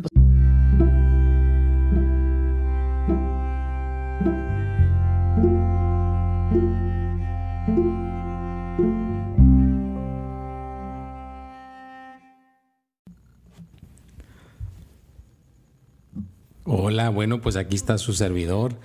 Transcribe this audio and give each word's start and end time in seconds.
Pues... 0.00 0.10
Hola, 16.64 17.10
bueno, 17.10 17.40
pues 17.42 17.56
aquí 17.56 17.76
está 17.76 17.98
su 17.98 18.14
servidor, 18.14 18.76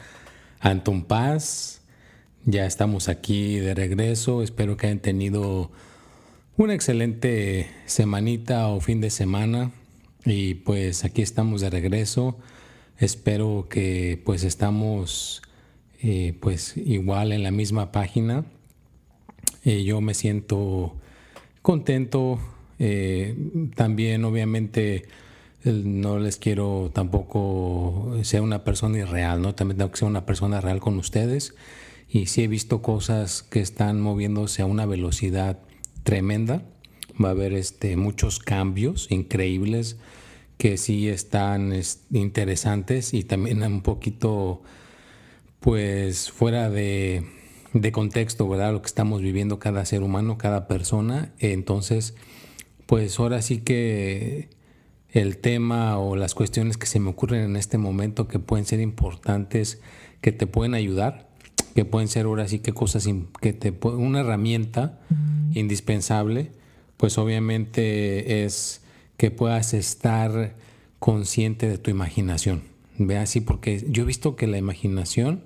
Anton 0.59 1.05
Paz. 1.05 1.81
Ya 2.43 2.65
estamos 2.65 3.07
aquí 3.07 3.59
de 3.59 3.73
regreso. 3.75 4.41
Espero 4.43 4.75
que 4.75 4.87
hayan 4.87 4.99
tenido 4.99 5.71
una 6.57 6.73
excelente 6.73 7.69
semanita 7.85 8.67
o 8.67 8.81
fin 8.81 8.99
de 8.99 9.09
semana. 9.09 9.71
Y 10.25 10.55
pues 10.55 11.05
aquí 11.05 11.21
estamos 11.21 11.61
de 11.61 11.69
regreso. 11.69 12.37
Espero 12.97 13.67
que 13.69 14.21
pues 14.25 14.43
estamos 14.43 15.41
eh, 16.01 16.37
pues 16.39 16.77
igual 16.77 17.31
en 17.31 17.43
la 17.43 17.51
misma 17.51 17.91
página. 17.91 18.45
Eh, 19.63 19.83
yo 19.83 20.01
me 20.01 20.13
siento 20.13 20.95
contento. 21.61 22.39
Eh, 22.79 23.35
también 23.75 24.23
obviamente 24.25 25.05
no 25.63 26.19
les 26.19 26.37
quiero 26.37 26.91
tampoco 26.93 28.17
ser 28.23 28.41
una 28.41 28.63
persona 28.63 28.99
irreal, 28.99 29.41
¿no? 29.41 29.55
También 29.55 29.77
tengo 29.77 29.91
que 29.91 29.97
ser 29.97 30.07
una 30.07 30.25
persona 30.25 30.61
real 30.61 30.79
con 30.79 30.97
ustedes. 30.97 31.55
Y 32.09 32.27
sí 32.27 32.43
he 32.43 32.47
visto 32.47 32.81
cosas 32.81 33.43
que 33.43 33.59
están 33.59 33.99
moviéndose 33.99 34.61
a 34.61 34.65
una 34.65 34.85
velocidad 34.85 35.59
tremenda. 36.03 36.63
Va 37.23 37.29
a 37.29 37.31
haber 37.31 37.53
este, 37.53 37.95
muchos 37.97 38.39
cambios 38.39 39.07
increíbles 39.11 39.97
que 40.57 40.77
sí 40.77 41.07
están 41.07 41.73
interesantes 42.11 43.13
y 43.13 43.23
también 43.23 43.63
un 43.63 43.81
poquito 43.81 44.61
pues 45.59 46.31
fuera 46.31 46.69
de, 46.69 47.23
de, 47.73 47.91
contexto, 47.91 48.47
¿verdad? 48.47 48.73
Lo 48.73 48.81
que 48.81 48.87
estamos 48.87 49.21
viviendo 49.21 49.59
cada 49.59 49.85
ser 49.85 50.01
humano, 50.01 50.37
cada 50.37 50.67
persona. 50.67 51.33
Entonces, 51.39 52.15
pues 52.85 53.19
ahora 53.19 53.41
sí 53.41 53.59
que 53.59 54.49
el 55.11 55.37
tema 55.37 55.97
o 55.99 56.15
las 56.15 56.35
cuestiones 56.35 56.77
que 56.77 56.85
se 56.85 56.99
me 56.99 57.09
ocurren 57.09 57.43
en 57.43 57.55
este 57.55 57.77
momento 57.77 58.27
que 58.27 58.39
pueden 58.39 58.65
ser 58.65 58.79
importantes, 58.79 59.81
que 60.21 60.31
te 60.31 60.47
pueden 60.47 60.73
ayudar, 60.73 61.29
que 61.75 61.85
pueden 61.85 62.07
ser 62.07 62.25
ahora 62.25 62.47
sí 62.47 62.59
que 62.59 62.73
cosas 62.73 63.07
que 63.41 63.53
te 63.53 63.73
una 63.87 64.21
herramienta 64.21 64.99
indispensable, 65.53 66.51
pues 66.97 67.17
obviamente 67.17 68.43
es 68.43 68.81
que 69.17 69.31
puedas 69.31 69.73
estar 69.73 70.55
consciente 70.99 71.67
de 71.67 71.77
tu 71.77 71.91
imaginación. 71.91 72.63
Ve 72.97 73.17
así, 73.17 73.41
porque 73.41 73.85
yo 73.89 74.03
he 74.03 74.05
visto 74.05 74.35
que 74.35 74.47
la 74.47 74.57
imaginación, 74.57 75.43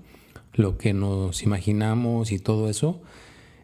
lo 0.54 0.78
que 0.78 0.94
nos 0.94 1.44
imaginamos 1.44 2.32
y 2.32 2.40
todo 2.40 2.70
eso, 2.70 3.02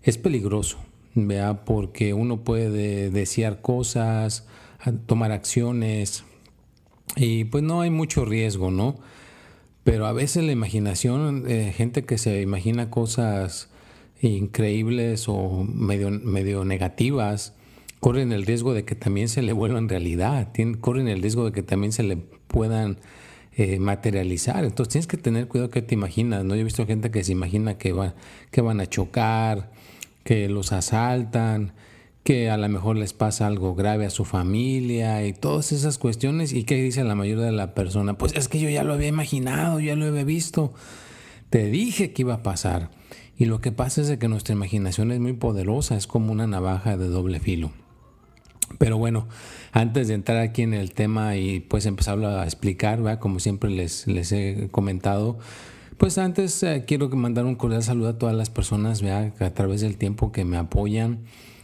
es 0.04 0.18
peligroso. 0.18 0.78
Vea, 1.16 1.66
porque 1.66 2.14
uno 2.14 2.44
puede 2.44 3.10
desear 3.10 3.62
cosas, 3.62 4.46
tomar 5.08 5.32
acciones 5.32 6.24
y 7.16 7.46
pues 7.46 7.64
no 7.64 7.82
hay 7.82 7.90
mucho 7.90 8.26
riesgo, 8.26 8.70
¿no? 8.70 8.98
Pero 9.84 10.06
a 10.06 10.14
veces 10.14 10.44
la 10.44 10.52
imaginación, 10.52 11.46
eh, 11.48 11.74
gente 11.76 12.04
que 12.04 12.18
se 12.18 12.42
imagina 12.42 12.90
cosas 12.90 13.70
increíbles 14.22 15.28
o 15.28 15.64
medio, 15.64 16.12
medio 16.12 16.66
negativas, 16.66 17.57
corren 18.00 18.32
el 18.32 18.46
riesgo 18.46 18.74
de 18.74 18.86
que 18.86 18.96
también 18.96 19.28
se 19.30 19.42
le 19.42 19.54
vuelvan 19.54 19.90
realidad, 19.90 20.50
corren 20.82 21.08
el 21.08 21.22
riesgo 21.22 21.46
de 21.46 21.52
que 21.52 21.64
también 21.64 21.92
se 21.92 22.04
le 22.04 22.18
puedan 22.18 23.00
eh, 23.56 23.80
materializar. 23.80 24.64
Entonces 24.64 24.92
tienes 24.92 25.08
que 25.08 25.18
tener 25.18 25.48
cuidado 25.48 25.72
que 25.72 25.82
te 25.82 25.96
imaginas, 25.96 26.46
¿no? 26.46 26.56
Yo 26.56 26.62
he 26.62 26.64
visto 26.64 26.86
gente 26.86 27.10
que 27.10 27.24
se 27.24 27.32
imagina 27.32 27.78
que, 27.78 27.92
va, 27.92 28.14
que 28.52 28.62
van 28.62 28.80
a 28.80 28.86
chocar, 28.86 29.72
que 30.24 30.48
los 30.48 30.72
asaltan, 30.72 31.74
que 32.24 32.50
a 32.50 32.58
lo 32.58 32.70
mejor 32.70 32.98
les 32.98 33.14
pasa 33.14 33.48
algo 33.48 33.74
grave 33.74 34.06
a 34.06 34.10
su 34.10 34.26
familia 34.26 35.26
y 35.26 35.34
todas 35.34 35.72
esas 35.72 35.98
cuestiones. 35.98 36.54
¿Y 36.54 36.66
qué 36.66 36.76
dice 36.76 37.04
la 37.04 37.16
mayoría 37.16 37.46
de 37.46 37.52
la 37.52 37.74
persona? 37.74 38.18
Pues 38.18 38.34
es 38.36 38.48
que 38.48 38.60
yo 38.60 38.70
ya 38.70 38.84
lo 38.84 38.94
había 38.94 39.08
imaginado, 39.08 39.80
ya 39.80 39.96
lo 39.96 40.06
había 40.06 40.24
visto. 40.24 40.74
Te 41.50 41.68
dije 41.68 42.12
que 42.12 42.24
iba 42.24 42.36
a 42.36 42.44
pasar. 42.44 42.92
Y 43.38 43.46
lo 43.46 43.62
que 43.62 43.72
pasa 43.72 44.02
es 44.02 44.18
que 44.18 44.28
nuestra 44.28 44.54
imaginación 44.54 45.12
es 45.12 45.20
muy 45.20 45.34
poderosa, 45.34 45.96
es 45.96 46.06
como 46.06 46.32
una 46.32 46.48
navaja 46.48 46.98
de 46.98 47.08
doble 47.08 47.40
filo. 47.40 47.72
Pero 48.78 48.98
bueno, 48.98 49.28
antes 49.72 50.08
de 50.08 50.14
entrar 50.14 50.38
aquí 50.38 50.62
en 50.62 50.74
el 50.74 50.92
tema 50.92 51.36
y 51.36 51.60
pues 51.60 51.86
empezar 51.86 52.24
a 52.24 52.44
explicar, 52.44 53.20
como 53.20 53.40
siempre 53.40 53.70
les, 53.70 54.08
les 54.08 54.32
he 54.32 54.70
comentado, 54.72 55.40
pues 55.98 56.18
antes 56.18 56.62
eh, 56.64 56.84
quiero 56.86 57.10
mandar 57.10 57.46
un 57.46 57.56
cordial 57.56 57.84
saludo 57.84 58.10
a 58.10 58.18
todas 58.18 58.36
las 58.36 58.50
personas 58.50 59.02
¿vea? 59.02 59.34
a 59.40 59.50
través 59.52 59.82
del 59.82 59.98
tiempo 59.98 60.32
que 60.32 60.46
me 60.46 60.58
apoyan 60.58 61.22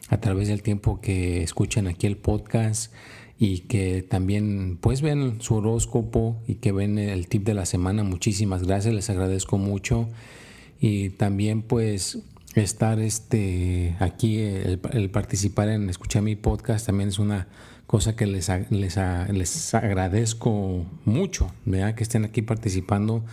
a 0.10 0.20
través 0.20 0.48
del 0.48 0.62
tiempo 0.62 1.02
que 1.02 1.44
escuchan 1.44 1.88
aquí 1.88 2.08
el 2.08 2.18
podcast 2.18 2.94
y 3.40 3.60
que 3.62 4.04
también 4.04 4.78
pues 4.80 5.02
ven 5.02 5.42
su 5.42 5.56
horóscopo 5.56 6.42
y 6.48 6.56
que 6.56 6.72
ven 6.72 7.00
el 7.00 7.28
tip 7.28 7.44
de 7.44 7.54
la 7.54 7.66
semana. 7.66 8.04
Muchísimas 8.04 8.64
gracias, 8.64 8.94
les 8.94 9.10
agradezco 9.10 9.58
mucho. 9.58 10.08
Y 10.80 11.10
también 11.10 11.62
pues 11.62 12.20
estar 12.56 13.00
este 13.00 13.96
aquí, 14.00 14.40
el, 14.40 15.10
participar 15.12 15.70
en 15.70 15.90
escuchar 15.90 16.22
mi 16.22 16.36
podcast 16.36 16.86
también 16.86 17.10
es 17.10 17.20
una 17.20 17.48
cosa 17.88 18.16
que 18.16 18.26
les, 18.26 18.50
les, 18.70 18.98
les 18.98 19.74
agradezco 19.74 20.86
mucho, 21.06 21.52
¿verdad? 21.66 21.96
que 21.96 22.04
estén 22.04 22.26
aquí 22.26 22.42
participando. 22.42 23.24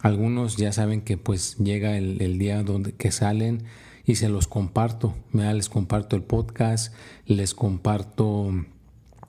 Algunos 0.00 0.56
ya 0.56 0.72
saben 0.72 1.00
que 1.00 1.16
pues 1.16 1.56
llega 1.56 1.96
el, 1.96 2.38
día 2.38 2.62
donde 2.62 2.92
que 2.92 3.10
salen 3.10 3.64
y 4.04 4.14
se 4.14 4.28
los 4.28 4.46
comparto. 4.46 5.14
Les 5.32 5.68
comparto 5.68 6.16
el 6.16 6.22
podcast, 6.22 6.94
les 7.26 7.54
comparto 7.54 8.52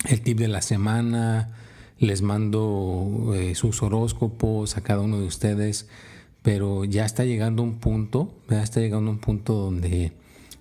el 0.08 0.22
tip 0.22 0.38
de 0.38 0.48
la 0.48 0.62
semana, 0.62 1.50
les 1.98 2.22
mando 2.22 3.34
eh, 3.34 3.56
sus 3.56 3.82
horóscopos 3.82 4.78
a 4.78 4.82
cada 4.82 5.02
uno 5.02 5.20
de 5.20 5.26
ustedes, 5.26 5.90
pero 6.42 6.86
ya 6.86 7.06
está 7.06 7.26
llegando 7.26 7.64
un 7.64 7.80
punto, 7.80 8.34
ya 8.50 8.64
está 8.64 8.80
llegando 8.80 9.12
un 9.12 9.20
punto 9.20 9.54
donde 9.54 10.14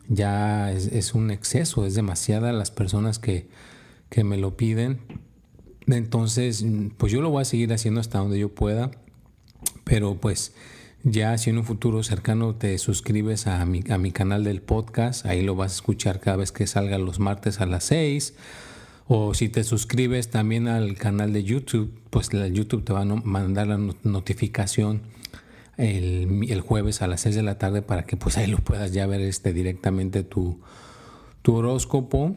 ya 0.08 0.72
es, 0.72 1.14
un 1.14 1.30
exceso, 1.30 1.86
es 1.86 1.94
demasiada 1.94 2.52
las 2.52 2.70
personas 2.70 3.18
que, 3.18 3.48
que 4.08 4.24
me 4.24 4.38
lo 4.38 4.56
piden. 4.56 5.00
Entonces, 5.86 6.64
pues 6.96 7.12
yo 7.12 7.20
lo 7.20 7.30
voy 7.30 7.42
a 7.42 7.44
seguir 7.44 7.72
haciendo 7.72 8.00
hasta 8.00 8.18
donde 8.18 8.38
yo 8.38 8.54
pueda, 8.54 8.90
pero 9.84 10.16
pues 10.16 10.52
ya 11.04 11.38
si 11.38 11.50
en 11.50 11.58
un 11.58 11.64
futuro 11.64 12.02
cercano 12.02 12.54
te 12.54 12.76
suscribes 12.78 13.46
a 13.46 13.64
mi, 13.64 13.82
a 13.88 13.98
mi 13.98 14.10
canal 14.10 14.44
del 14.44 14.60
podcast, 14.60 15.26
ahí 15.26 15.42
lo 15.42 15.54
vas 15.54 15.72
a 15.72 15.74
escuchar 15.76 16.20
cada 16.20 16.38
vez 16.38 16.52
que 16.52 16.66
salga 16.66 16.98
los 16.98 17.20
martes 17.20 17.60
a 17.60 17.66
las 17.66 17.84
6. 17.84 18.34
O 19.10 19.32
si 19.32 19.48
te 19.48 19.64
suscribes 19.64 20.28
también 20.28 20.68
al 20.68 20.96
canal 20.96 21.32
de 21.32 21.42
YouTube, 21.42 21.98
pues 22.10 22.28
el 22.34 22.52
YouTube 22.52 22.84
te 22.84 22.92
va 22.92 23.02
a 23.02 23.04
mandar 23.04 23.68
la 23.68 23.78
notificación 24.02 25.00
el, 25.78 26.60
jueves 26.60 27.00
a 27.02 27.06
las 27.06 27.22
6 27.22 27.36
de 27.36 27.42
la 27.42 27.56
tarde 27.56 27.82
para 27.82 28.04
que 28.04 28.16
pues 28.16 28.36
ahí 28.36 28.46
lo 28.48 28.58
puedas 28.58 28.92
ya 28.92 29.06
ver 29.06 29.20
este, 29.20 29.52
directamente 29.52 30.24
tu, 30.24 30.60
tu 31.42 31.54
horóscopo 31.54 32.36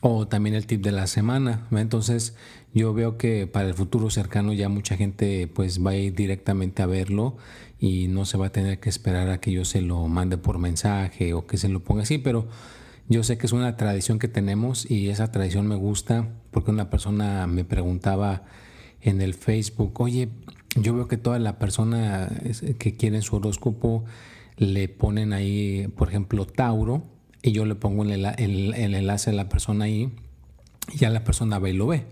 o 0.00 0.28
también 0.28 0.54
el 0.54 0.66
tip 0.66 0.82
de 0.82 0.92
la 0.92 1.06
semana. 1.06 1.66
Entonces 1.72 2.36
yo 2.74 2.92
veo 2.92 3.16
que 3.16 3.46
para 3.46 3.68
el 3.68 3.74
futuro 3.74 4.10
cercano 4.10 4.52
ya 4.52 4.68
mucha 4.68 4.96
gente 4.96 5.48
pues 5.52 5.84
va 5.84 5.92
a 5.92 5.96
ir 5.96 6.14
directamente 6.14 6.82
a 6.82 6.86
verlo 6.86 7.36
y 7.80 8.08
no 8.08 8.24
se 8.26 8.36
va 8.36 8.46
a 8.46 8.52
tener 8.52 8.78
que 8.78 8.90
esperar 8.90 9.30
a 9.30 9.40
que 9.40 9.52
yo 9.52 9.64
se 9.64 9.80
lo 9.80 10.06
mande 10.06 10.36
por 10.36 10.58
mensaje 10.58 11.34
o 11.34 11.46
que 11.46 11.56
se 11.56 11.68
lo 11.68 11.82
ponga 11.82 12.02
así, 12.02 12.18
pero 12.18 12.46
yo 13.08 13.24
sé 13.24 13.38
que 13.38 13.46
es 13.46 13.52
una 13.52 13.76
tradición 13.76 14.18
que 14.18 14.28
tenemos 14.28 14.88
y 14.88 15.08
esa 15.08 15.32
tradición 15.32 15.66
me 15.66 15.76
gusta 15.76 16.28
porque 16.50 16.70
una 16.70 16.90
persona 16.90 17.46
me 17.46 17.64
preguntaba 17.64 18.44
en 19.00 19.20
el 19.20 19.34
Facebook, 19.34 20.00
oye, 20.00 20.28
yo 20.76 20.94
veo 20.94 21.08
que 21.08 21.16
toda 21.16 21.38
la 21.38 21.58
persona 21.58 22.30
que 22.78 22.96
quiere 22.96 23.22
su 23.22 23.36
horóscopo 23.36 24.04
le 24.56 24.88
ponen 24.88 25.32
ahí, 25.32 25.88
por 25.96 26.08
ejemplo, 26.08 26.46
Tauro, 26.46 27.02
y 27.42 27.52
yo 27.52 27.64
le 27.64 27.74
pongo 27.74 28.04
el, 28.04 28.24
el, 28.24 28.74
enlace 28.74 29.30
a 29.30 29.32
la 29.32 29.48
persona 29.48 29.86
ahí, 29.86 30.10
y 30.92 30.98
ya 30.98 31.10
la 31.10 31.24
persona 31.24 31.58
va 31.58 31.68
y 31.68 31.72
lo 31.74 31.86
ve. 31.88 32.04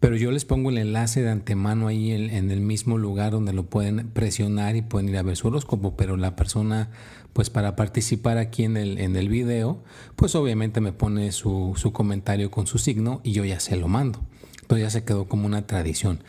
pero 0.00 0.16
yo 0.16 0.30
les 0.30 0.44
pongo 0.44 0.70
el 0.70 0.78
enlace 0.78 1.22
de 1.22 1.30
antemano 1.30 1.88
ahí 1.88 2.12
en, 2.12 2.50
el 2.50 2.60
mismo 2.60 2.98
lugar 2.98 3.32
donde 3.32 3.52
lo 3.52 3.64
pueden 3.64 4.08
presionar 4.08 4.76
y 4.76 4.82
pueden 4.82 5.08
ir 5.08 5.16
a 5.16 5.22
ver 5.22 5.36
su 5.36 5.48
horóscopo, 5.48 5.96
pero 5.96 6.16
la 6.16 6.36
persona, 6.36 6.90
pues 7.32 7.50
para 7.50 7.74
participar 7.74 8.38
aquí 8.38 8.62
en 8.64 8.76
el, 8.76 8.98
en 8.98 9.16
el 9.16 9.28
video, 9.28 9.82
pues 10.14 10.34
obviamente 10.36 10.80
me 10.80 10.92
pone 10.92 11.32
su, 11.32 11.74
su 11.76 11.92
comentario 11.92 12.50
con 12.50 12.66
su 12.66 12.78
signo 12.78 13.20
y 13.24 13.32
yo 13.32 13.44
ya 13.44 13.58
se 13.58 13.76
lo 13.76 13.88
mando. 13.88 14.20
Entonces 14.62 14.86
ya 14.86 14.90
se 14.90 15.04
quedó 15.04 15.26
como 15.26 15.46
una 15.46 15.66
tradición. 15.66 16.20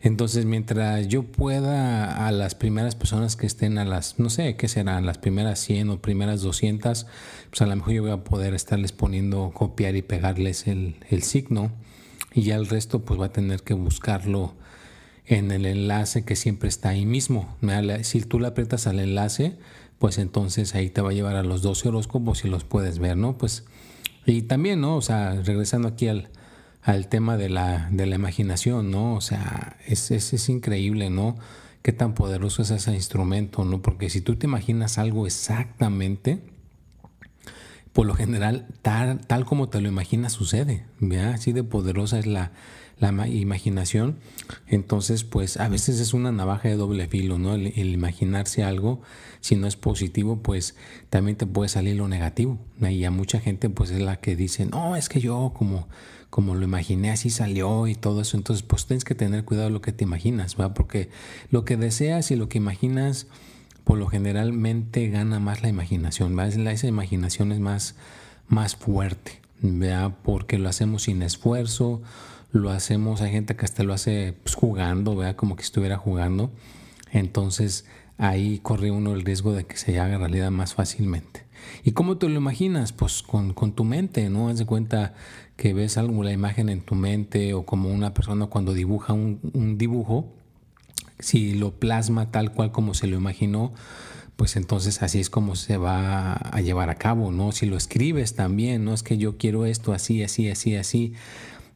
Entonces, 0.00 0.44
mientras 0.44 1.08
yo 1.08 1.24
pueda 1.24 2.26
a 2.26 2.30
las 2.30 2.54
primeras 2.54 2.94
personas 2.94 3.36
que 3.36 3.46
estén 3.46 3.78
a 3.78 3.84
las, 3.84 4.18
no 4.18 4.30
sé, 4.30 4.56
¿qué 4.56 4.68
serán? 4.68 5.06
Las 5.06 5.18
primeras 5.18 5.58
100 5.60 5.90
o 5.90 6.00
primeras 6.00 6.42
200, 6.42 7.06
pues 7.50 7.62
a 7.62 7.66
lo 7.66 7.76
mejor 7.76 7.92
yo 7.92 8.02
voy 8.02 8.12
a 8.12 8.24
poder 8.24 8.54
estarles 8.54 8.92
poniendo, 8.92 9.50
copiar 9.52 9.96
y 9.96 10.02
pegarles 10.02 10.66
el, 10.66 10.96
el 11.08 11.22
signo 11.22 11.72
y 12.34 12.42
ya 12.42 12.56
el 12.56 12.66
resto 12.66 13.00
pues 13.00 13.18
va 13.18 13.26
a 13.26 13.32
tener 13.32 13.62
que 13.62 13.74
buscarlo 13.74 14.54
en 15.26 15.50
el 15.50 15.66
enlace 15.66 16.24
que 16.24 16.36
siempre 16.36 16.68
está 16.68 16.90
ahí 16.90 17.06
mismo. 17.06 17.56
Si 18.02 18.20
tú 18.20 18.38
le 18.38 18.48
aprietas 18.48 18.86
al 18.86 19.00
enlace, 19.00 19.56
pues 19.98 20.18
entonces 20.18 20.74
ahí 20.74 20.90
te 20.90 21.00
va 21.00 21.10
a 21.10 21.14
llevar 21.14 21.36
a 21.36 21.42
los 21.42 21.62
12 21.62 21.88
horóscopos 21.88 22.44
y 22.44 22.48
los 22.48 22.64
puedes 22.64 22.98
ver, 22.98 23.16
¿no? 23.16 23.38
Pues, 23.38 23.64
y 24.26 24.42
también, 24.42 24.80
¿no? 24.80 24.96
O 24.96 25.02
sea, 25.02 25.40
regresando 25.42 25.88
aquí 25.88 26.08
al, 26.08 26.28
al 26.86 27.08
tema 27.08 27.36
de 27.36 27.48
la, 27.48 27.88
de 27.90 28.06
la 28.06 28.14
imaginación, 28.14 28.92
¿no? 28.92 29.16
O 29.16 29.20
sea, 29.20 29.76
es, 29.88 30.12
es, 30.12 30.32
es 30.32 30.48
increíble, 30.48 31.10
¿no? 31.10 31.36
Qué 31.82 31.92
tan 31.92 32.14
poderoso 32.14 32.62
es 32.62 32.70
ese 32.70 32.94
instrumento, 32.94 33.64
¿no? 33.64 33.82
Porque 33.82 34.08
si 34.08 34.20
tú 34.20 34.36
te 34.36 34.46
imaginas 34.46 34.96
algo 34.96 35.26
exactamente, 35.26 36.38
por 37.92 38.06
lo 38.06 38.14
general, 38.14 38.68
tal, 38.82 39.18
tal 39.26 39.44
como 39.44 39.68
te 39.68 39.80
lo 39.80 39.88
imaginas 39.88 40.32
sucede, 40.32 40.86
¿vea? 41.00 41.30
Así 41.30 41.52
de 41.52 41.64
poderosa 41.64 42.20
es 42.20 42.26
la, 42.26 42.52
la 43.00 43.26
imaginación. 43.26 44.18
Entonces, 44.68 45.24
pues 45.24 45.56
a 45.56 45.68
veces 45.68 45.98
es 45.98 46.14
una 46.14 46.30
navaja 46.30 46.68
de 46.68 46.76
doble 46.76 47.08
filo, 47.08 47.36
¿no? 47.36 47.54
El, 47.54 47.66
imaginarse 47.76 48.62
algo, 48.62 49.02
si 49.40 49.56
no 49.56 49.66
es 49.66 49.74
positivo, 49.74 50.40
pues 50.40 50.76
también 51.10 51.36
te 51.36 51.46
puede 51.46 51.68
salir 51.68 51.96
lo 51.96 52.06
negativo. 52.06 52.60
Y 52.80 53.02
a 53.04 53.10
mucha 53.10 53.40
gente, 53.40 53.70
pues 53.70 53.90
es 53.90 54.00
la 54.00 54.20
que 54.20 54.36
dice, 54.36 54.66
no, 54.66 54.94
es 54.94 55.08
que 55.08 55.20
yo 55.20 55.52
como, 55.52 55.88
como 56.36 56.54
lo 56.54 56.64
imaginé, 56.64 57.10
así 57.10 57.30
salió 57.30 57.86
y 57.86 57.94
todo 57.94 58.20
eso. 58.20 58.36
Entonces, 58.36 58.62
pues 58.62 58.84
tienes 58.84 59.04
que 59.04 59.14
tener 59.14 59.46
cuidado 59.46 59.70
lo 59.70 59.80
que 59.80 59.92
te 59.92 60.04
imaginas, 60.04 60.60
¿va? 60.60 60.74
Porque 60.74 61.08
lo 61.50 61.64
que 61.64 61.78
deseas 61.78 62.30
y 62.30 62.36
lo 62.36 62.50
que 62.50 62.58
imaginas 62.58 63.26
por 63.84 63.96
lo 63.96 64.06
generalmente 64.06 65.08
gana 65.08 65.40
más 65.40 65.62
la 65.62 65.70
imaginación, 65.70 66.38
esa 66.38 66.86
imaginación 66.86 67.52
es 67.52 67.60
más, 67.60 67.94
más 68.48 68.76
fuerte, 68.76 69.40
¿vea? 69.62 70.14
porque 70.24 70.58
lo 70.58 70.68
hacemos 70.68 71.04
sin 71.04 71.22
esfuerzo, 71.22 72.02
lo 72.52 72.68
hacemos, 72.68 73.22
hay 73.22 73.30
gente 73.30 73.56
que 73.56 73.64
hasta 73.64 73.82
lo 73.82 73.94
hace 73.94 74.34
pues, 74.42 74.56
jugando, 74.56 75.16
¿vea? 75.16 75.38
como 75.38 75.56
que 75.56 75.62
estuviera 75.62 75.96
jugando, 75.96 76.50
entonces 77.12 77.86
ahí 78.18 78.58
corre 78.58 78.90
uno 78.90 79.14
el 79.14 79.22
riesgo 79.22 79.54
de 79.54 79.64
que 79.64 79.78
se 79.78 79.98
haga 79.98 80.18
realidad 80.18 80.50
más 80.50 80.74
fácilmente. 80.74 81.45
¿Y 81.84 81.92
cómo 81.92 82.18
te 82.18 82.28
lo 82.28 82.36
imaginas? 82.36 82.92
Pues 82.92 83.22
con, 83.22 83.54
tu 83.54 83.84
mente, 83.84 84.28
¿no? 84.30 84.48
Haz 84.48 84.58
de 84.58 84.66
cuenta 84.66 85.14
que 85.56 85.74
ves 85.74 85.96
algo, 85.98 86.22
la 86.22 86.32
imagen 86.32 86.68
en 86.68 86.80
tu 86.80 86.94
mente 86.94 87.54
o 87.54 87.64
como 87.64 87.90
una 87.90 88.14
persona 88.14 88.46
cuando 88.46 88.74
dibuja 88.74 89.12
un, 89.12 89.40
un 89.54 89.78
dibujo, 89.78 90.32
si 91.18 91.54
lo 91.54 91.72
plasma 91.78 92.30
tal 92.30 92.52
cual 92.52 92.72
como 92.72 92.94
se 92.94 93.06
lo 93.06 93.16
imaginó, 93.16 93.72
pues 94.36 94.56
entonces 94.56 95.02
así 95.02 95.18
es 95.18 95.30
como 95.30 95.56
se 95.56 95.78
va 95.78 96.34
a 96.34 96.60
llevar 96.60 96.90
a 96.90 96.96
cabo, 96.96 97.32
¿no? 97.32 97.52
Si 97.52 97.66
lo 97.66 97.76
escribes 97.76 98.34
también, 98.34 98.84
no 98.84 98.92
es 98.92 99.02
que 99.02 99.16
yo 99.16 99.38
quiero 99.38 99.64
esto 99.64 99.92
así, 99.92 100.22
así, 100.22 100.50
así, 100.50 100.76
así. 100.76 101.14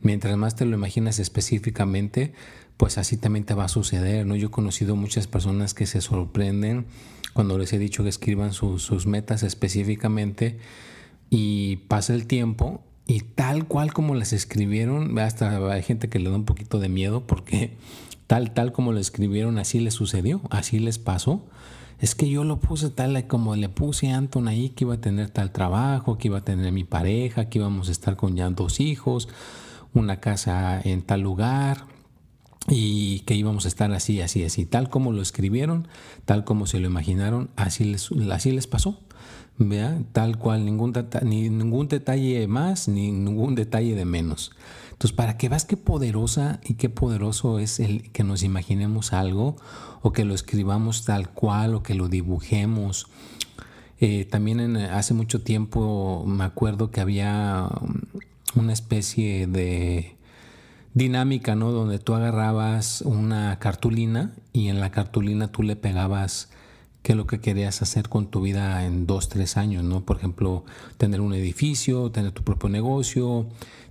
Mientras 0.02 0.36
más 0.36 0.56
te 0.56 0.66
lo 0.66 0.76
imaginas 0.76 1.18
específicamente, 1.18 2.32
pues 2.76 2.98
así 2.98 3.16
también 3.16 3.44
te 3.44 3.54
va 3.54 3.64
a 3.64 3.68
suceder, 3.68 4.26
¿no? 4.26 4.36
Yo 4.36 4.48
he 4.48 4.50
conocido 4.50 4.94
muchas 4.94 5.26
personas 5.26 5.74
que 5.74 5.86
se 5.86 6.00
sorprenden 6.00 6.86
cuando 7.32 7.58
les 7.58 7.72
he 7.72 7.78
dicho 7.78 8.02
que 8.02 8.08
escriban 8.08 8.52
sus 8.52 9.06
metas 9.06 9.42
específicamente 9.42 10.58
y 11.30 11.76
pasa 11.88 12.14
el 12.14 12.26
tiempo 12.26 12.82
y 13.06 13.20
tal 13.20 13.66
cual 13.66 13.92
como 13.92 14.14
las 14.14 14.32
escribieron, 14.32 15.18
hasta 15.18 15.56
hay 15.72 15.82
gente 15.82 16.08
que 16.08 16.18
le 16.18 16.30
da 16.30 16.36
un 16.36 16.44
poquito 16.44 16.78
de 16.78 16.88
miedo 16.88 17.26
porque 17.26 17.76
tal, 18.26 18.52
tal 18.52 18.72
como 18.72 18.92
lo 18.92 19.00
escribieron, 19.00 19.58
así 19.58 19.80
les 19.80 19.94
sucedió, 19.94 20.40
así 20.50 20.78
les 20.78 20.98
pasó. 20.98 21.44
Es 21.98 22.14
que 22.14 22.30
yo 22.30 22.44
lo 22.44 22.60
puse 22.60 22.88
tal 22.88 23.26
como 23.26 23.56
le 23.56 23.68
puse 23.68 24.10
a 24.10 24.16
Anton 24.16 24.48
ahí, 24.48 24.70
que 24.70 24.84
iba 24.84 24.94
a 24.94 25.00
tener 25.00 25.28
tal 25.30 25.50
trabajo, 25.50 26.18
que 26.18 26.28
iba 26.28 26.38
a 26.38 26.44
tener 26.44 26.72
mi 26.72 26.84
pareja, 26.84 27.48
que 27.48 27.58
íbamos 27.58 27.88
a 27.88 27.92
estar 27.92 28.16
con 28.16 28.36
ya 28.36 28.48
dos 28.48 28.80
hijos, 28.80 29.28
una 29.92 30.20
casa 30.20 30.80
en 30.82 31.02
tal 31.02 31.20
lugar 31.20 31.84
y 32.70 33.20
que 33.20 33.34
íbamos 33.34 33.64
a 33.64 33.68
estar 33.68 33.92
así, 33.92 34.20
así, 34.20 34.44
así, 34.44 34.64
tal 34.64 34.88
como 34.88 35.12
lo 35.12 35.20
escribieron, 35.20 35.88
tal 36.24 36.44
como 36.44 36.66
se 36.66 36.78
lo 36.78 36.86
imaginaron, 36.86 37.50
así 37.56 37.84
les, 37.84 38.10
así 38.30 38.52
les 38.52 38.66
pasó. 38.66 39.00
Vea, 39.58 40.00
tal 40.12 40.38
cual, 40.38 40.64
ningún, 40.64 40.94
ni 41.22 41.50
ningún 41.50 41.88
detalle 41.88 42.46
más, 42.46 42.88
ni 42.88 43.12
ningún 43.12 43.54
detalle 43.54 43.94
de 43.94 44.06
menos. 44.06 44.52
Entonces, 44.92 45.14
para 45.14 45.36
que 45.36 45.50
veas 45.50 45.66
qué 45.66 45.76
poderosa 45.76 46.60
y 46.64 46.74
qué 46.74 46.88
poderoso 46.88 47.58
es 47.58 47.78
el 47.80 48.10
que 48.12 48.24
nos 48.24 48.42
imaginemos 48.42 49.12
algo 49.12 49.56
o 50.00 50.12
que 50.12 50.24
lo 50.24 50.34
escribamos 50.34 51.04
tal 51.04 51.30
cual 51.30 51.74
o 51.74 51.82
que 51.82 51.94
lo 51.94 52.08
dibujemos. 52.08 53.08
Eh, 53.98 54.24
también 54.24 54.76
hace 54.76 55.12
mucho 55.12 55.42
tiempo 55.42 56.24
me 56.26 56.44
acuerdo 56.44 56.90
que 56.90 57.02
había 57.02 57.68
una 58.54 58.72
especie 58.72 59.46
de 59.46 60.16
dinámica, 60.94 61.54
¿no? 61.54 61.70
Donde 61.72 61.98
tú 61.98 62.14
agarrabas 62.14 63.02
una 63.02 63.58
cartulina 63.58 64.32
y 64.52 64.68
en 64.68 64.80
la 64.80 64.90
cartulina 64.90 65.48
tú 65.48 65.62
le 65.62 65.76
pegabas 65.76 66.50
qué 67.02 67.12
es 67.12 67.16
lo 67.16 67.26
que 67.26 67.40
querías 67.40 67.82
hacer 67.82 68.08
con 68.08 68.26
tu 68.26 68.42
vida 68.42 68.84
en 68.84 69.06
dos, 69.06 69.28
tres 69.28 69.56
años, 69.56 69.84
¿no? 69.84 70.04
Por 70.04 70.18
ejemplo, 70.18 70.64
tener 70.98 71.20
un 71.20 71.32
edificio, 71.32 72.10
tener 72.10 72.32
tu 72.32 72.42
propio 72.42 72.68
negocio, 72.68 73.46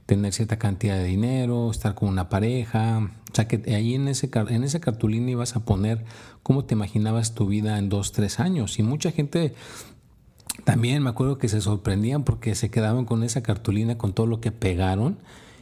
tener 0.06 0.34
cierta 0.34 0.58
cantidad 0.58 0.98
de 0.98 1.06
dinero, 1.06 1.72
estar 1.72 1.96
con 1.96 2.10
una 2.10 2.30
pareja. 2.30 3.12
O 3.32 3.36
sea, 3.36 3.48
que 3.48 3.74
ahí 3.74 3.96
en 3.96 4.08
ese, 4.08 4.30
en 4.34 4.64
ese 4.64 4.80
cartulín 4.80 5.30
ibas 5.30 5.56
a 5.56 5.66
poner 5.66 6.04
cómo 6.44 6.66
te 6.66 6.76
imaginabas 6.76 7.34
tu 7.34 7.48
vida 7.48 7.78
en 7.78 7.90
dos, 7.90 8.12
tres 8.12 8.40
años. 8.40 8.80
Y 8.80 8.84
mucha 8.84 9.12
gente 9.12 9.54
también 10.66 11.02
me 11.02 11.10
acuerdo 11.10 11.38
que 11.38 11.48
se 11.48 11.62
sorprendían 11.62 12.24
porque 12.24 12.56
se 12.56 12.70
quedaban 12.70 13.06
con 13.06 13.24
esa 13.24 13.42
cartulina, 13.42 13.98
con 13.98 14.14
todo 14.14 14.28
lo 14.28 14.42
que 14.42 14.52
pegaron. 14.52 15.18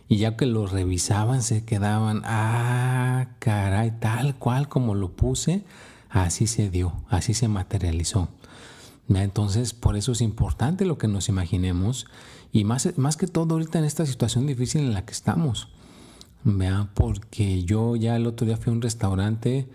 Y 0.10 0.18
ya 0.18 0.38
que 0.38 0.46
lo 0.46 0.68
revisaban, 0.68 1.42
se 1.42 1.66
quedaban, 1.66 2.22
ah, 2.26 3.30
caray, 3.40 3.92
tal 4.00 4.36
cual 4.36 4.70
como 4.70 4.96
lo 4.96 5.12
puse, 5.12 5.64
así 6.10 6.48
se 6.48 6.70
dio, 6.70 6.94
así 7.10 7.34
se 7.34 7.48
materializó. 7.48 8.30
Entonces, 9.10 9.74
por 9.74 9.98
eso 9.98 10.14
es 10.14 10.22
importante 10.22 10.86
lo 10.86 10.98
que 10.98 11.08
nos 11.08 11.30
imaginemos 11.30 12.08
y 12.52 12.64
más, 12.64 12.98
más 12.98 13.18
que 13.18 13.28
todo 13.28 13.56
ahorita 13.56 13.80
en 13.80 13.86
esta 13.86 14.06
situación 14.06 14.48
difícil 14.48 14.82
en 14.82 14.94
la 14.94 15.06
que 15.06 15.14
estamos. 15.14 15.70
¿vea? 16.44 16.90
Porque 16.94 17.64
yo 17.64 17.96
ya 17.96 18.16
el 18.16 18.28
otro 18.28 18.48
día 18.48 18.58
fui 18.58 18.72
a 18.72 18.76
un 18.76 18.82
restaurante, 18.82 19.68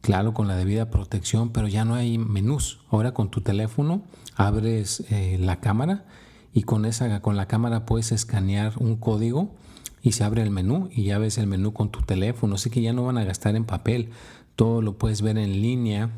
claro, 0.00 0.32
con 0.34 0.48
la 0.48 0.56
debida 0.56 0.90
protección, 0.90 1.50
pero 1.50 1.68
ya 1.68 1.84
no 1.84 1.94
hay 1.94 2.18
menús. 2.18 2.80
Ahora 2.90 3.12
con 3.12 3.30
tu 3.30 3.40
teléfono 3.40 4.02
abres 4.36 5.04
eh, 5.10 5.36
la 5.38 5.60
cámara 5.60 6.04
y 6.52 6.62
con, 6.62 6.84
esa, 6.84 7.20
con 7.22 7.36
la 7.36 7.46
cámara 7.46 7.86
puedes 7.86 8.12
escanear 8.12 8.74
un 8.78 8.96
código 8.96 9.54
y 10.02 10.12
se 10.12 10.24
abre 10.24 10.42
el 10.42 10.50
menú 10.50 10.88
y 10.90 11.04
ya 11.04 11.18
ves 11.18 11.38
el 11.38 11.46
menú 11.46 11.72
con 11.72 11.90
tu 11.90 12.02
teléfono. 12.02 12.54
Así 12.54 12.70
que 12.70 12.82
ya 12.82 12.92
no 12.92 13.04
van 13.04 13.18
a 13.18 13.24
gastar 13.24 13.56
en 13.56 13.64
papel, 13.64 14.10
todo 14.56 14.82
lo 14.82 14.98
puedes 14.98 15.22
ver 15.22 15.38
en 15.38 15.60
línea. 15.60 16.10